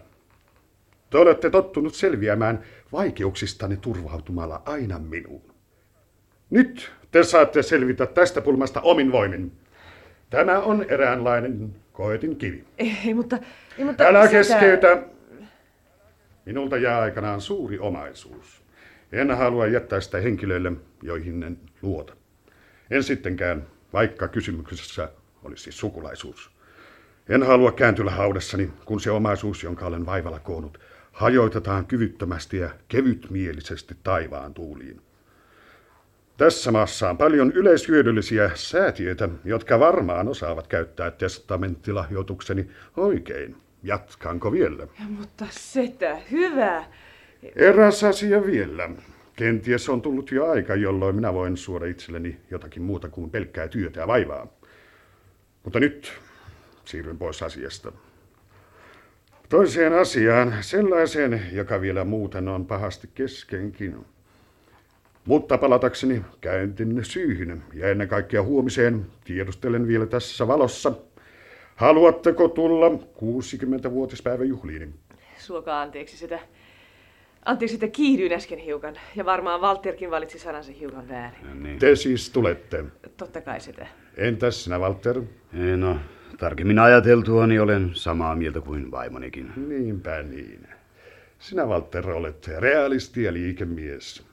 Te 1.10 1.18
olette 1.18 1.50
tottunut 1.50 1.94
selviämään 1.94 2.62
vaikeuksistanne 2.92 3.76
turvautumalla 3.76 4.62
aina 4.64 4.98
minuun. 4.98 5.42
Nyt 6.50 6.92
te 7.10 7.22
saatte 7.22 7.62
selvitä 7.62 8.06
tästä 8.06 8.40
pulmasta 8.40 8.80
omin 8.80 9.12
voimin. 9.12 9.52
Tämä 10.30 10.60
on 10.60 10.84
eräänlainen 10.88 11.74
koetin 11.92 12.36
kivi. 12.36 12.64
Ei, 12.78 13.14
mutta... 13.14 13.38
Ei, 13.78 13.84
mutta 13.84 14.04
Älä 14.04 14.22
sitä- 14.26 14.32
keskeytä. 14.38 15.02
Minulta 16.46 16.76
jää 16.76 17.00
aikanaan 17.00 17.40
suuri 17.40 17.78
omaisuus. 17.78 18.62
En 19.12 19.30
halua 19.30 19.66
jättää 19.66 20.00
sitä 20.00 20.18
henkilöille, 20.20 20.72
joihin 21.02 21.42
en 21.42 21.58
luota. 21.82 22.16
En 22.90 23.02
sittenkään, 23.02 23.66
vaikka 23.92 24.28
kysymyksessä 24.28 25.08
olisi 25.44 25.72
sukulaisuus. 25.72 26.50
En 27.28 27.42
halua 27.42 27.72
kääntyä 27.72 28.10
haudassani, 28.10 28.70
kun 28.84 29.00
se 29.00 29.10
omaisuus, 29.10 29.62
jonka 29.62 29.86
olen 29.86 30.06
vaivalla 30.06 30.38
koonnut, 30.38 30.80
hajoitetaan 31.12 31.86
kyvyttömästi 31.86 32.58
ja 32.58 32.70
kevytmielisesti 32.88 33.96
taivaan 34.02 34.54
tuuliin. 34.54 35.00
Tässä 36.36 36.72
maassa 36.72 37.10
on 37.10 37.18
paljon 37.18 37.52
yleishyödyllisiä 37.52 38.50
säätiöitä, 38.54 39.28
jotka 39.44 39.80
varmaan 39.80 40.28
osaavat 40.28 40.66
käyttää 40.66 41.10
testamenttilahjoitukseni 41.10 42.66
oikein. 42.96 43.56
Jatkanko 43.82 44.52
vielä? 44.52 44.82
Ja, 44.82 45.08
mutta 45.08 45.46
setä, 45.50 46.16
hyvä. 46.30 46.84
Eräs 47.56 48.04
asia 48.04 48.46
vielä. 48.46 48.90
Kenties 49.36 49.88
on 49.88 50.02
tullut 50.02 50.30
jo 50.30 50.50
aika, 50.50 50.74
jolloin 50.74 51.14
minä 51.14 51.34
voin 51.34 51.56
suoda 51.56 51.86
itselleni 51.86 52.40
jotakin 52.50 52.82
muuta 52.82 53.08
kuin 53.08 53.30
pelkkää 53.30 53.68
työtä 53.68 54.00
ja 54.00 54.06
vaivaa. 54.06 54.46
Mutta 55.64 55.80
nyt 55.80 56.12
siirryn 56.84 57.18
pois 57.18 57.42
asiasta. 57.42 57.92
Toiseen 59.48 59.92
asiaan, 59.92 60.54
sellaiseen, 60.60 61.42
joka 61.52 61.80
vielä 61.80 62.04
muuten 62.04 62.48
on 62.48 62.66
pahasti 62.66 63.08
keskenkin. 63.14 64.04
Mutta 65.24 65.58
palatakseni 65.58 66.22
käyntin 66.40 67.04
syyhyn 67.04 67.62
ja 67.74 67.88
ennen 67.88 68.08
kaikkea 68.08 68.42
huomiseen 68.42 69.06
tiedustelen 69.24 69.88
vielä 69.88 70.06
tässä 70.06 70.48
valossa. 70.48 70.92
Haluatteko 71.76 72.48
tulla 72.48 72.88
60-vuotispäiväjuhliini? 72.88 74.88
Suokaa 75.38 75.82
anteeksi 75.82 76.16
sitä. 76.16 76.38
Anteeksi, 77.44 77.76
että 77.76 77.88
kiihdyin 77.88 78.32
äsken 78.32 78.58
hiukan. 78.58 78.94
Ja 79.16 79.24
varmaan 79.24 79.60
Walterkin 79.60 80.10
valitsi 80.10 80.38
sanansa 80.38 80.72
hiukan 80.72 81.08
väärin. 81.08 81.46
No 81.48 81.54
niin. 81.54 81.78
Te 81.78 81.96
siis 81.96 82.30
tulette. 82.30 82.84
Totta 83.16 83.40
kai 83.40 83.60
sitä. 83.60 83.86
Entäs 84.16 84.64
sinä, 84.64 84.78
Walter? 84.78 85.22
Ei, 85.54 85.76
No, 85.76 85.96
tarkemmin 86.38 86.78
ajateltua, 86.78 87.46
niin 87.46 87.60
olen 87.60 87.90
samaa 87.94 88.36
mieltä 88.36 88.60
kuin 88.60 88.90
vaimonikin. 88.90 89.52
Niinpä 89.68 90.22
niin. 90.22 90.66
Sinä, 91.38 91.66
Walter, 91.66 92.10
olet 92.10 92.48
realisti 92.58 93.22
ja 93.22 93.32
liikemies. 93.32 94.31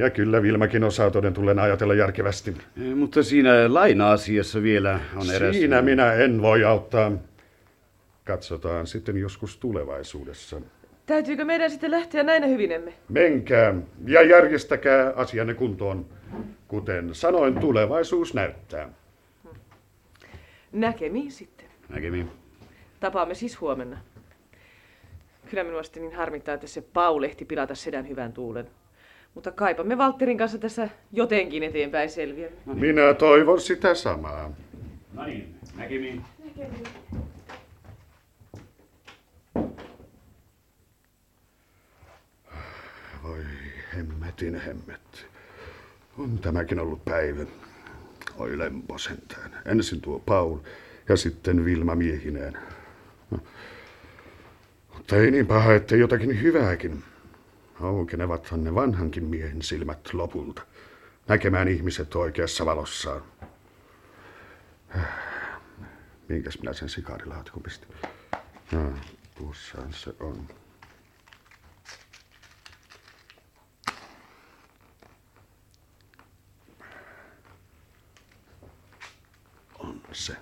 Ja 0.00 0.10
kyllä 0.10 0.42
Vilmakin 0.42 0.84
osaa 0.84 1.10
toden 1.10 1.34
tullen 1.34 1.58
ajatella 1.58 1.94
järkevästi. 1.94 2.56
Mutta 2.94 3.22
siinä 3.22 3.74
laina-asiassa 3.74 4.62
vielä 4.62 5.00
on 5.16 5.30
eräs... 5.30 5.56
Siinä 5.56 5.82
minä 5.82 6.12
en 6.12 6.42
voi 6.42 6.64
auttaa. 6.64 7.12
Katsotaan 8.24 8.86
sitten 8.86 9.16
joskus 9.16 9.56
tulevaisuudessa. 9.56 10.60
Täytyykö 11.06 11.44
meidän 11.44 11.70
sitten 11.70 11.90
lähteä 11.90 12.22
näinä 12.22 12.46
hyvinemme? 12.46 12.92
Menkää 13.08 13.74
ja 14.06 14.22
järjestäkää 14.22 15.12
asianne 15.16 15.54
kuntoon. 15.54 16.06
Kuten 16.68 17.14
sanoin, 17.14 17.60
tulevaisuus 17.60 18.34
näyttää. 18.34 18.88
Näkemiin 20.72 21.32
sitten. 21.32 21.66
Näkemiin. 21.88 22.30
Tapaamme 23.00 23.34
siis 23.34 23.60
huomenna. 23.60 23.98
Kyllä 25.50 25.64
minua 25.64 25.82
sitten 25.82 26.02
niin 26.02 26.14
harmittaa, 26.14 26.54
että 26.54 26.66
se 26.66 26.82
Paul 26.82 27.22
ehti 27.22 27.44
pilata 27.44 27.74
sedän 27.74 28.08
hyvän 28.08 28.32
tuulen. 28.32 28.66
Mutta 29.34 29.50
kaipa 29.52 29.84
me 29.84 29.98
Valtterin 29.98 30.38
kanssa 30.38 30.58
tässä 30.58 30.88
jotenkin 31.12 31.62
eteenpäin 31.62 32.10
selviämme. 32.10 32.58
Minä 32.74 33.14
toivon 33.14 33.60
sitä 33.60 33.94
samaa. 33.94 34.50
No 35.12 35.26
niin, 35.26 35.54
näkemiin. 35.76 36.24
Voi 43.22 43.44
hemmetin 43.96 44.60
hemmet. 44.60 45.26
On 46.18 46.38
tämäkin 46.38 46.80
ollut 46.80 47.04
päivä. 47.04 47.44
Oi 48.36 48.58
lempo 48.58 48.98
sentään. 48.98 49.50
Ensin 49.66 50.00
tuo 50.00 50.18
Paul 50.18 50.58
ja 51.08 51.16
sitten 51.16 51.64
Vilma 51.64 51.94
miehineen. 51.94 52.58
No. 53.30 53.38
Mutta 54.94 55.16
ei 55.16 55.30
niin 55.30 55.46
paha, 55.46 55.74
että 55.74 55.96
jotakin 55.96 56.42
hyvääkin. 56.42 57.02
Aukenevathan 57.80 58.64
ne 58.64 58.74
vanhankin 58.74 59.24
miehen 59.24 59.62
silmät 59.62 60.14
lopulta. 60.14 60.62
Näkemään 61.28 61.68
ihmiset 61.68 62.14
oikeassa 62.14 62.66
valossaan. 62.66 63.22
Minkäs 66.28 66.58
minä 66.58 66.72
sen 66.72 66.88
sikarilaatikon 66.88 67.62
pistin? 67.62 67.88
No, 68.72 68.92
tuossahan 69.34 69.92
se 69.92 70.14
on. 70.20 70.48
On 79.78 80.02
se. 80.12 80.36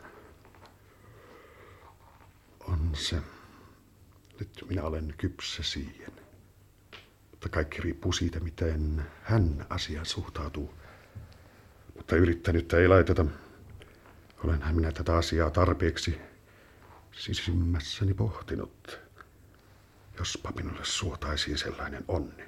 On 2.61 2.91
se. 2.95 3.17
Nyt 4.41 4.65
minä 4.69 4.83
olen 4.83 5.15
kypsä 5.19 5.63
siihen. 5.63 6.18
Mutta 7.39 7.49
kaikki 7.49 7.83
riippuu 7.83 8.13
siitä, 8.13 8.41
miten 8.41 9.03
hän 9.23 9.67
asiaan 9.71 10.07
suhtautuu. 10.07 10.75
Mutta 11.97 12.17
yrittänyt 12.17 12.73
ei 12.73 12.89
laiteta. 12.89 13.25
Olenhan 14.45 14.75
minä 14.75 14.93
tätä 14.93 15.17
asiaa 15.17 15.51
tarpeeksi 15.51 16.19
sisimmässäni 17.13 18.15
pohtinut. 18.15 19.01
Jospa 20.19 20.53
minulle 20.57 20.85
suotaisiin 20.85 21.59
sellainen 21.59 22.05
onni. 22.09 22.45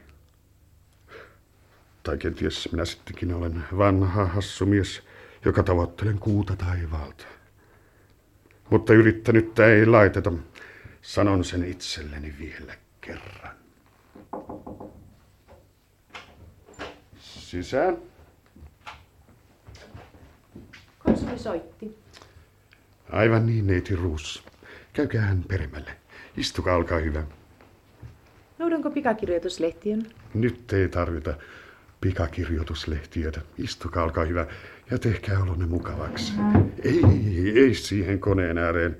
Tai 2.02 2.18
kenties 2.18 2.68
minä 2.72 2.84
sittenkin 2.84 3.34
olen 3.34 3.64
vanha 3.76 4.26
hassumies, 4.26 5.02
joka 5.44 5.62
tavoittelen 5.62 6.18
kuuta 6.18 6.56
taivaalta. 6.56 7.24
Mutta 8.70 8.92
yrittänyt 8.92 9.58
ei 9.58 9.86
laiteta. 9.86 10.32
Sanon 11.02 11.44
sen 11.44 11.64
itselleni 11.64 12.34
vielä 12.38 12.74
kerran. 13.00 13.60
Sisään. 17.50 17.98
Konsuli 20.98 21.38
soitti. 21.38 21.96
Aivan 23.12 23.46
niin, 23.46 23.66
neiti 23.66 23.96
Ruus. 23.96 24.44
Käykäähän 24.92 25.44
peremmälle. 25.48 25.90
Istukaa, 26.36 26.76
olkaa 26.76 26.98
hyvä. 26.98 27.22
Noudanko 28.58 28.90
pikakirjoituslehtiön? 28.90 30.06
Nyt 30.34 30.72
ei 30.72 30.88
tarvita 30.88 31.34
pikakirjoituslehtiötä. 32.00 33.40
Istukaa, 33.58 34.04
olkaa 34.04 34.24
hyvä, 34.24 34.46
ja 34.90 34.98
tehkää 34.98 35.42
olonne 35.42 35.66
mukavaksi. 35.66 36.32
Ei, 36.84 37.02
ei 37.54 37.74
siihen 37.74 38.20
koneen 38.20 38.58
ääreen, 38.58 38.96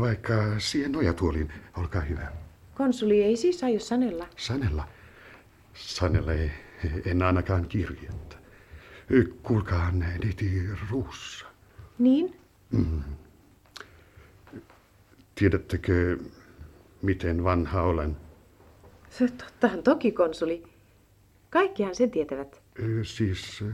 vaikka 0.00 0.34
siihen 0.58 0.92
nojatuoliin. 0.92 1.52
Olkaa 1.76 2.02
hyvä. 2.02 2.32
Konsuli 2.74 3.22
ei 3.22 3.36
siis 3.36 3.64
aio 3.64 3.80
sanella. 3.80 4.28
Sanella. 4.36 4.88
Sanella 5.74 6.32
ei, 6.32 6.50
en 7.06 7.22
ainakaan 7.22 7.68
kirjettä. 7.68 8.36
Kuulkaa, 9.42 9.90
neiti 9.90 10.62
Ruussa. 10.90 11.46
Niin? 11.98 12.36
Tiedättekö, 15.34 16.18
miten 17.02 17.44
vanha 17.44 17.82
olen? 17.82 18.16
Se 19.10 19.28
tottahan 19.28 19.82
toki, 19.82 20.12
konsuli. 20.12 20.62
Kaikkihan 21.50 21.94
sen 21.94 22.10
tietävät. 22.10 22.62
Siis 23.02 23.64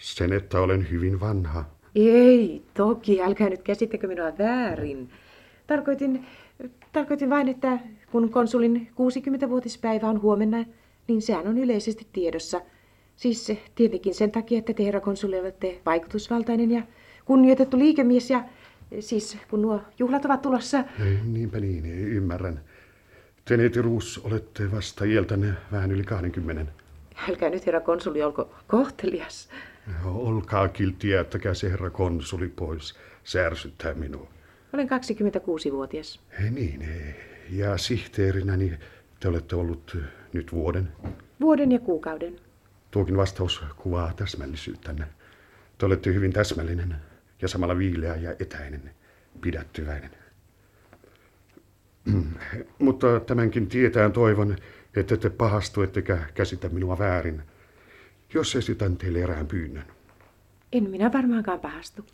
sen, 0.00 0.32
että 0.32 0.60
olen 0.60 0.90
hyvin 0.90 1.20
vanha. 1.20 1.64
Ei, 1.94 2.62
toki, 2.74 3.22
älkää 3.22 3.48
nyt 3.48 3.62
käsittäkö 3.62 4.08
minua 4.08 4.38
väärin. 4.38 5.10
Tarkoitin, 5.66 6.26
tarkoitin 6.92 7.30
vain, 7.30 7.48
että 7.48 7.78
kun 8.12 8.30
konsulin 8.30 8.88
60-vuotispäivä 8.90 10.08
on 10.08 10.22
huomenna, 10.22 10.64
niin 11.08 11.22
sehän 11.22 11.48
on 11.48 11.58
yleisesti 11.58 12.06
tiedossa. 12.12 12.60
Siis 13.16 13.46
se 13.46 13.58
tietenkin 13.74 14.14
sen 14.14 14.30
takia, 14.30 14.58
että 14.58 14.74
te, 14.74 14.84
herra 14.84 15.00
konsuli, 15.00 15.40
olette 15.40 15.80
vaikutusvaltainen 15.86 16.70
ja 16.70 16.82
kunnioitettu 17.24 17.78
liikemies 17.78 18.30
ja 18.30 18.44
siis 19.00 19.38
kun 19.50 19.62
nuo 19.62 19.80
juhlat 19.98 20.24
ovat 20.24 20.42
tulossa, 20.42 20.78
Ei, 20.78 21.18
niinpä 21.24 21.60
niin, 21.60 21.86
ymmärrän. 21.86 22.60
Te, 23.44 23.56
neiti 23.56 23.82
Ruus, 23.82 24.20
olette 24.24 24.70
vasta 24.72 25.04
iältänne 25.04 25.54
vähän 25.72 25.92
yli 25.92 26.04
20. 26.04 26.72
älkää 27.28 27.50
nyt 27.50 27.66
herra 27.66 27.80
konsuli 27.80 28.22
olko 28.22 28.54
kohtelias. 28.66 29.48
Olkaa 30.04 30.68
kiltti, 30.68 31.08
jättäkää 31.08 31.54
se 31.54 31.70
herra 31.70 31.90
konsuli 31.90 32.48
pois. 32.48 32.94
Se 33.24 33.44
ärsyttää 33.44 33.94
minua. 33.94 34.28
Olen 34.72 34.88
26-vuotias. 34.88 36.20
Ei 36.44 36.50
niin, 36.50 36.82
ei. 36.82 37.14
Ja 37.50 37.78
sihteerinä, 37.78 38.56
niin 38.56 38.78
te 39.20 39.28
olette 39.28 39.56
ollut 39.56 39.96
nyt 40.32 40.52
vuoden. 40.52 40.88
Vuoden 41.40 41.72
ja 41.72 41.78
kuukauden. 41.78 42.36
Tuokin 42.90 43.16
vastaus 43.16 43.62
kuvaa 43.76 44.12
täsmällisyyttänne. 44.16 45.04
Te 45.78 45.86
olette 45.86 46.14
hyvin 46.14 46.32
täsmällinen 46.32 46.96
ja 47.42 47.48
samalla 47.48 47.78
viileä 47.78 48.16
ja 48.16 48.34
etäinen, 48.38 48.90
pidättyväinen. 49.40 50.10
Mutta 52.78 53.20
tämänkin 53.20 53.66
tietään 53.66 54.12
toivon, 54.12 54.56
että 54.96 55.16
te 55.16 55.30
pahastu 55.30 55.82
ettekä 55.82 56.18
käsitä 56.34 56.68
minua 56.68 56.98
väärin, 56.98 57.42
jos 58.34 58.56
esitän 58.56 58.96
teille 58.96 59.18
erään 59.22 59.46
pyynnön. 59.46 59.84
En 60.72 60.90
minä 60.90 61.12
varmaankaan 61.12 61.60
pahastu. 61.60 62.06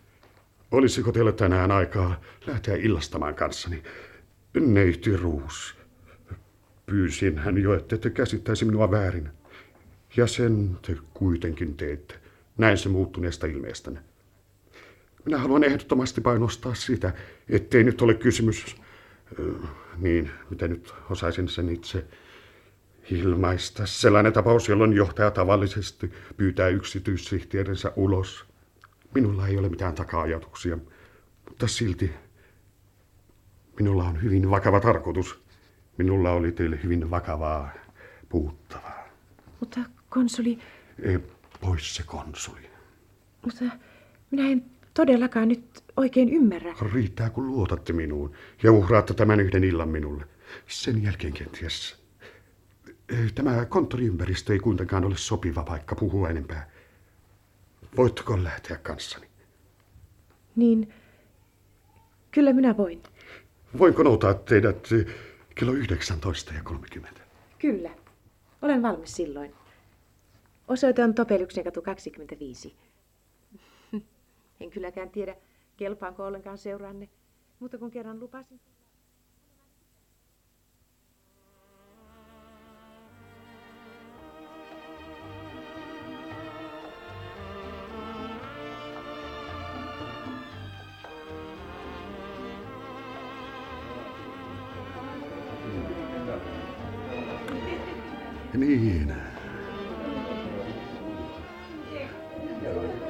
Olisiko 0.71 1.13
teillä 1.13 1.33
tänään 1.33 1.71
aikaa 1.71 2.21
lähteä 2.47 2.77
illastamaan 2.77 3.35
kanssani? 3.35 3.83
Neiti 4.61 5.17
Ruus. 5.17 5.78
Pyysin 6.91 7.39
hän 7.39 7.59
jo, 7.59 7.75
että 7.75 7.99
te 7.99 8.11
käsittäisi 8.11 8.65
minua 8.65 8.91
väärin. 8.91 9.31
Ja 10.17 10.27
sen 10.27 10.79
te 10.87 10.97
kuitenkin 11.15 11.77
teette. 11.77 12.15
Näin 12.59 12.79
se 12.79 12.89
muuttuneesta 12.89 13.47
ilmeestänne. 13.47 14.01
Minä 15.25 15.39
haluan 15.39 15.65
ehdottomasti 15.65 16.21
painostaa 16.21 16.75
sitä, 16.75 17.13
ettei 17.49 17.85
nyt 17.85 18.03
ole 18.03 18.15
kysymys, 18.15 18.77
niin, 19.97 20.31
mitä 20.51 20.69
nyt 20.69 20.95
osaisin 21.11 21.49
sen 21.49 21.69
itse 21.69 22.05
ilmaista. 23.11 23.87
Sellainen 23.87 24.33
tapaus, 24.33 24.69
jolloin 24.69 24.93
johtaja 24.93 25.31
tavallisesti 25.31 26.13
pyytää 26.37 26.69
yksityissihteerinsä 26.69 27.93
ulos. 27.97 28.45
Minulla 29.15 29.47
ei 29.47 29.59
ole 29.59 29.69
mitään 29.69 29.95
taka-ajatuksia, 29.95 30.79
mutta 31.49 31.67
silti 31.67 32.11
minulla 33.79 34.05
on 34.05 34.23
hyvin 34.23 34.51
vakava 34.51 34.81
tarkoitus. 34.81 35.48
Minulla 35.99 36.31
oli 36.31 36.53
teille 36.53 36.81
hyvin 36.83 37.11
vakavaa 37.11 37.71
puuttavaa. 38.29 39.09
Mutta 39.61 39.81
konsuli, 40.09 40.59
Ei, 41.03 41.19
pois 41.61 41.95
se 41.97 42.03
konsuli. 42.03 42.71
mutta 43.45 43.65
minä 44.31 44.49
en 44.49 44.65
todellakaan 44.95 45.49
nyt 45.49 45.85
oikein 45.97 46.29
ymmärrä. 46.29 46.75
Riittää, 46.93 47.31
kun 47.31 47.47
luotatte 47.47 47.93
minuun 47.93 48.33
ja 48.63 48.73
uhraatte 48.73 49.15
tämän 49.15 49.41
yhden 49.41 49.65
illan 49.65 49.89
minulle. 49.89 50.25
Sen 50.67 51.03
jälkeen 51.03 51.33
kenties. 51.33 51.97
Ei, 53.09 53.31
Tämä 53.35 53.65
konttoriympäristö 53.65 54.53
ei 54.53 54.59
kuitenkaan 54.59 55.05
ole 55.05 55.17
sopiva 55.17 55.63
paikka 55.63 55.95
puhua 55.95 56.29
enempää. 56.31 56.71
Voitteko 57.97 58.45
lähteä 58.45 58.77
kanssani? 58.77 59.27
Niin, 60.57 60.93
kyllä 62.31 62.53
minä 62.53 62.77
voin. 62.77 63.03
Voinko 63.79 64.03
noutaa 64.03 64.35
teidät 64.35 64.89
kello 65.59 65.73
19 65.73 66.55
ja 66.55 66.63
30? 66.63 67.21
Kyllä. 67.59 67.91
Olen 68.63 68.83
valmis 68.83 69.17
silloin. 69.17 69.55
Osoite 70.69 71.05
on 71.05 71.15
Topelyksen 71.15 71.65
katu 71.65 71.83
25. 71.83 72.77
En 74.61 74.71
kylläkään 74.71 75.11
tiedä, 75.11 75.37
kelpaanko 75.77 76.25
ollenkaan 76.25 76.59
seuraanne, 76.59 77.09
mutta 77.61 77.79
kun 77.79 77.91
kerran 77.91 78.21
lupasin. 78.21 78.61
Niin. 98.59 99.13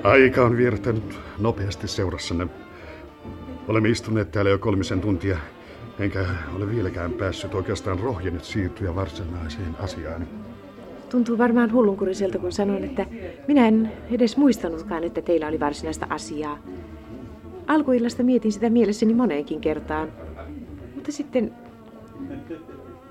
Aika 0.05 0.45
on 0.45 0.57
viertänyt 0.57 1.19
nopeasti 1.39 1.89
seurassanne. 1.89 2.47
Olemme 3.69 3.89
istuneet 3.89 4.31
täällä 4.31 4.51
jo 4.51 4.59
kolmisen 4.59 5.01
tuntia, 5.01 5.39
enkä 5.99 6.27
ole 6.57 6.71
vieläkään 6.71 7.13
päässyt 7.13 7.55
oikeastaan 7.55 7.99
rohjennut 7.99 8.45
siirtyä 8.45 8.95
varsinaiseen 8.95 9.77
asiaan. 9.79 10.27
Tuntuu 11.11 11.39
varmaan 11.39 11.73
hullunkuriselta, 11.73 12.39
kun 12.39 12.53
sanon, 12.53 12.85
että 12.85 13.07
minä 13.49 13.69
en 13.69 13.93
edes 14.11 14.37
muistanutkaan, 14.37 15.05
että 15.05 15.23
teillä 15.23 15.47
oli 15.49 15.61
varsinaista 15.61 16.07
asiaa. 16.11 16.59
Alkuillasta 17.67 18.23
mietin 18.23 18.53
sitä 18.53 18.71
mielessäni 18.71 19.15
moneenkin 19.15 19.61
kertaan. 19.61 20.09
Mutta 20.95 21.13
sitten 21.13 21.55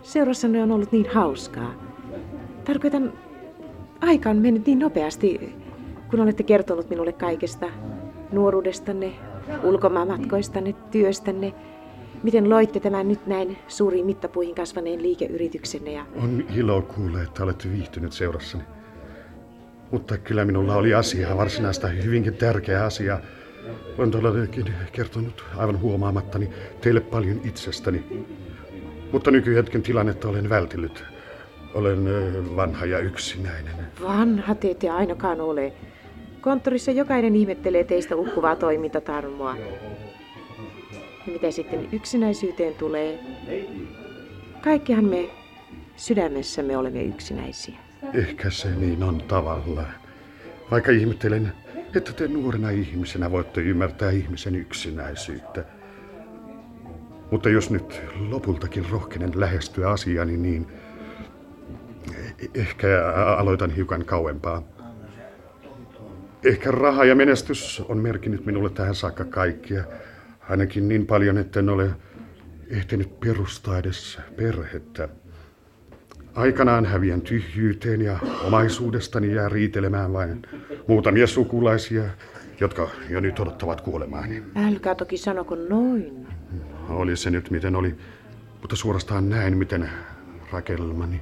seurassanne 0.02 0.64
on 0.64 0.72
ollut 0.72 0.92
niin 0.92 1.08
hauskaa. 1.14 1.87
Tarkoitan, 2.68 3.14
aika 4.02 4.30
on 4.30 4.38
mennyt 4.38 4.66
niin 4.66 4.80
nopeasti, 4.80 5.56
kun 6.10 6.20
olette 6.20 6.44
kertonut 6.44 6.90
minulle 6.90 7.14
kaikesta. 7.14 7.70
Nuoruudestanne, 8.32 9.12
ulkomaanmatkoistanne, 9.64 10.74
työstänne. 10.92 11.54
Miten 12.24 12.50
loitte 12.50 12.80
tämän 12.80 13.08
nyt 13.08 13.28
näin 13.28 13.58
suuriin 13.68 14.06
mittapuihin 14.06 14.56
kasvaneen 14.56 15.04
liikeyrityksenne 15.04 15.92
ja 15.92 16.06
On 16.24 16.46
ilo 16.56 16.82
kuulla, 16.82 17.22
että 17.22 17.44
olette 17.44 17.72
viihtynyt 17.72 18.14
seurassani. 18.14 18.64
Mutta 19.92 20.18
kyllä 20.18 20.46
minulla 20.46 20.76
oli 20.76 20.94
asiaa, 20.94 21.38
varsinaista 21.38 21.88
hyvinkin 21.88 22.34
tärkeää 22.34 22.86
asiaa. 22.86 23.20
Olen 23.98 24.12
todellakin 24.12 24.74
kertonut 24.92 25.46
aivan 25.58 25.82
huomaamattani 25.82 26.50
teille 26.82 27.02
paljon 27.02 27.42
itsestäni. 27.44 28.04
Mutta 29.12 29.32
nykyhetken 29.32 29.82
tilannetta 29.82 30.28
olen 30.28 30.50
vältellyt. 30.50 31.17
Olen 31.78 32.06
vanha 32.56 32.86
ja 32.86 33.00
yksinäinen. 33.00 33.76
Vanha 34.04 34.56
te 34.56 34.72
ette 34.72 34.90
ainakaan 34.90 35.42
ole. 35.42 35.74
Konttorissa 36.42 36.92
jokainen 36.92 37.36
ihmettelee 37.36 37.84
teistä 37.84 38.16
uhkuvaa 38.16 38.56
toimintatarmoa. 38.56 39.58
Ja 41.28 41.34
mitä 41.34 41.52
sitten 41.52 41.88
yksinäisyyteen 41.92 42.74
tulee? 42.74 43.20
Kaikkihan 44.62 45.06
me 45.06 45.30
sydämessämme 45.96 46.78
olemme 46.78 47.04
yksinäisiä. 47.04 47.76
Ehkä 48.14 48.50
se 48.50 48.70
niin 48.76 49.04
on 49.04 49.22
tavallaan. 49.28 49.94
Vaikka 50.72 50.92
ihmettelen, 50.92 51.52
että 51.96 52.14
te 52.14 52.28
nuorena 52.28 52.70
ihmisenä 52.70 53.32
voitte 53.32 53.62
ymmärtää 53.62 54.12
ihmisen 54.12 54.56
yksinäisyyttä. 54.56 55.66
Mutta 57.32 57.50
jos 57.50 57.72
nyt 57.72 58.02
lopultakin 58.30 58.86
rohkenen 58.90 59.32
lähestyä 59.40 59.90
asiani, 59.90 60.38
niin 60.38 60.68
ehkä 62.54 62.88
aloitan 63.38 63.72
hiukan 63.72 64.06
kauempaa. 64.06 64.64
Ehkä 66.46 66.72
raha 66.72 67.06
ja 67.06 67.16
menestys 67.16 67.84
on 67.90 67.98
merkinnyt 67.98 68.46
minulle 68.46 68.70
tähän 68.70 68.96
saakka 68.96 69.26
kaikkia. 69.26 69.84
Ainakin 70.50 70.88
niin 70.88 71.06
paljon, 71.06 71.38
että 71.38 71.60
en 71.60 71.70
ole 71.70 71.90
ehtinyt 72.70 73.20
perustaa 73.20 73.78
edes 73.78 74.20
perhettä. 74.36 75.10
Aikanaan 76.36 76.86
häviän 76.86 77.22
tyhjyyteen 77.22 78.02
ja 78.02 78.20
omaisuudestani 78.44 79.34
jää 79.34 79.50
riitelemään 79.50 80.14
vain 80.14 80.42
muutamia 80.88 81.28
sukulaisia, 81.28 82.04
jotka 82.60 82.90
jo 83.10 83.20
nyt 83.20 83.40
odottavat 83.40 83.82
kuolemaani. 83.82 84.44
Älkää 84.56 84.96
toki 84.96 85.18
sanoko 85.18 85.56
noin. 85.56 86.28
Oli 86.90 87.16
se 87.16 87.30
nyt 87.30 87.52
miten 87.52 87.76
oli, 87.76 87.96
mutta 88.62 88.76
suorastaan 88.76 89.30
näin, 89.30 89.58
miten 89.58 89.90
rakelmani 90.52 91.22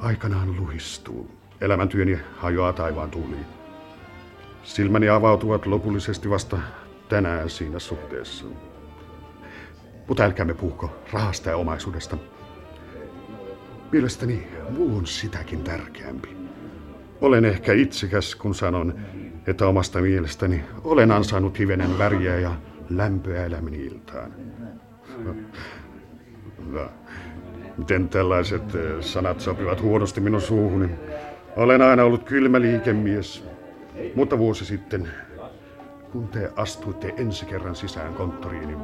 aikanaan 0.00 0.56
luhistuu. 0.56 1.30
Elämäntyöni 1.60 2.18
hajoaa 2.36 2.72
taivaan 2.72 3.10
tuuliin. 3.10 3.46
Silmäni 4.62 5.08
avautuvat 5.08 5.66
lopullisesti 5.66 6.30
vasta 6.30 6.58
tänään 7.08 7.50
siinä 7.50 7.78
suhteessa. 7.78 8.44
Mutta 10.08 10.22
älkäämme 10.22 10.54
puhuko 10.54 10.90
rahasta 11.12 11.50
ja 11.50 11.56
omaisuudesta. 11.56 12.16
Mielestäni 13.92 14.48
muu 14.70 14.96
on 14.96 15.06
sitäkin 15.06 15.64
tärkeämpi. 15.64 16.36
Olen 17.20 17.44
ehkä 17.44 17.72
itsekäs, 17.72 18.34
kun 18.34 18.54
sanon, 18.54 19.00
että 19.46 19.66
omasta 19.66 20.00
mielestäni 20.00 20.64
olen 20.84 21.10
ansainnut 21.10 21.58
hivenen 21.58 21.98
väriä 21.98 22.38
ja 22.38 22.54
lämpöä 22.90 23.44
elämäni 23.44 23.84
iltaan. 23.84 24.34
No, 26.70 26.90
miten 27.76 28.08
tällaiset 28.08 28.74
eh, 28.74 29.00
sanat 29.00 29.40
sopivat 29.40 29.82
huonosti 29.82 30.20
minun 30.20 30.40
suuhuni? 30.40 30.90
Olen 31.56 31.82
aina 31.82 32.04
ollut 32.04 32.24
kylmä 32.24 32.60
liikemies, 32.60 33.44
mutta 34.14 34.38
vuosi 34.38 34.64
sitten, 34.64 35.08
kun 36.12 36.28
te 36.28 36.50
astuitte 36.56 37.14
ensi 37.16 37.46
kerran 37.46 37.76
sisään 37.76 38.14
konttoriini, 38.14 38.76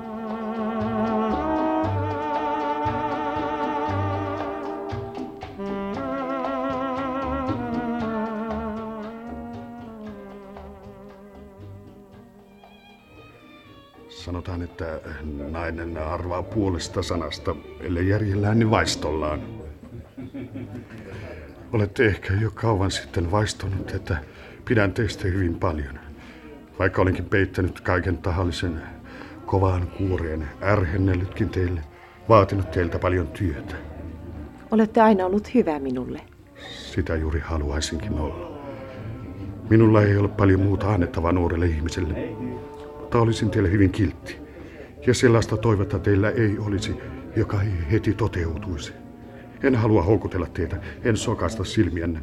Sanotaan, 14.47 14.71
että 14.71 15.01
nainen 15.51 15.99
arvaa 15.99 16.43
puolesta 16.43 17.03
sanasta, 17.03 17.57
ellei 17.81 18.09
järjellään, 18.09 18.59
niin 18.59 18.71
vaistollaan. 18.71 19.41
Olette 21.73 22.07
ehkä 22.07 22.35
jo 22.35 22.51
kauan 22.55 22.91
sitten 22.91 23.31
vaistonut, 23.31 23.91
että 23.95 24.17
pidän 24.65 24.93
teistä 24.93 25.29
hyvin 25.29 25.55
paljon. 25.55 25.99
Vaikka 26.79 27.03
olenkin 27.03 27.25
peittänyt 27.25 27.81
kaiken 27.81 28.19
tahallisen 28.19 28.83
kovaan 29.47 29.87
kuoreen, 29.87 30.49
ärhennellytkin 30.63 31.49
teille, 31.49 31.81
vaatinut 32.29 32.71
teiltä 32.71 32.99
paljon 32.99 33.29
työtä. 33.29 33.75
Olette 34.71 35.01
aina 35.01 35.27
ollut 35.27 35.55
hyvä 35.55 35.79
minulle. 35.79 36.21
Sitä 36.71 37.17
juuri 37.17 37.41
haluaisinkin 37.41 38.15
olla. 38.15 38.59
Minulla 39.71 40.03
ei 40.03 40.17
ole 40.17 40.29
paljon 40.29 40.61
muuta 40.61 40.93
annettavaa 40.93 41.33
nuorelle 41.33 41.67
ihmiselle, 41.67 42.37
mutta 43.07 43.21
olisin 43.21 43.51
teille 43.51 43.71
hyvin 43.71 43.91
kiltti. 43.91 44.37
Ja 45.07 45.15
sellaista 45.15 45.57
toivetta 45.57 45.99
teillä 45.99 46.31
ei 46.31 46.59
olisi, 46.59 46.95
joka 47.37 47.63
ei 47.63 47.91
heti 47.93 48.15
toteutuisi. 48.15 48.93
En 49.63 49.75
halua 49.75 50.03
houkutella 50.03 50.47
teitä, 50.47 50.81
en 51.05 51.17
sokaista 51.17 51.65
silmiänne. 51.65 52.21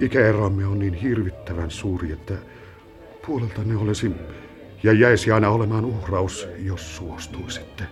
ikäeromme 0.00 0.66
on 0.66 0.78
niin 0.78 0.94
hirvittävän 0.94 1.70
suuri, 1.70 2.12
että 2.12 2.34
puolelta 3.26 3.64
ne 3.64 3.76
olisi 3.76 4.10
ja 4.82 4.92
jäisi 4.92 5.32
aina 5.32 5.50
olemaan 5.50 5.84
uhraus, 5.84 6.48
jos 6.58 6.96
suostuisitte. 6.96 7.84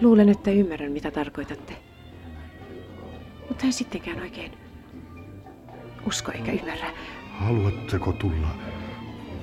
Luulen, 0.00 0.28
että 0.28 0.50
ymmärrän, 0.50 0.92
mitä 0.92 1.10
tarkoitatte. 1.10 1.72
Mutta 3.48 3.66
en 3.66 3.72
sittenkään 3.72 4.20
oikein 4.20 4.52
usko 6.06 6.32
eikä 6.32 6.52
ymmärrä. 6.52 6.90
Haluatteko 7.32 8.12
tulla 8.12 8.48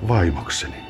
vaimokseni? 0.08 0.85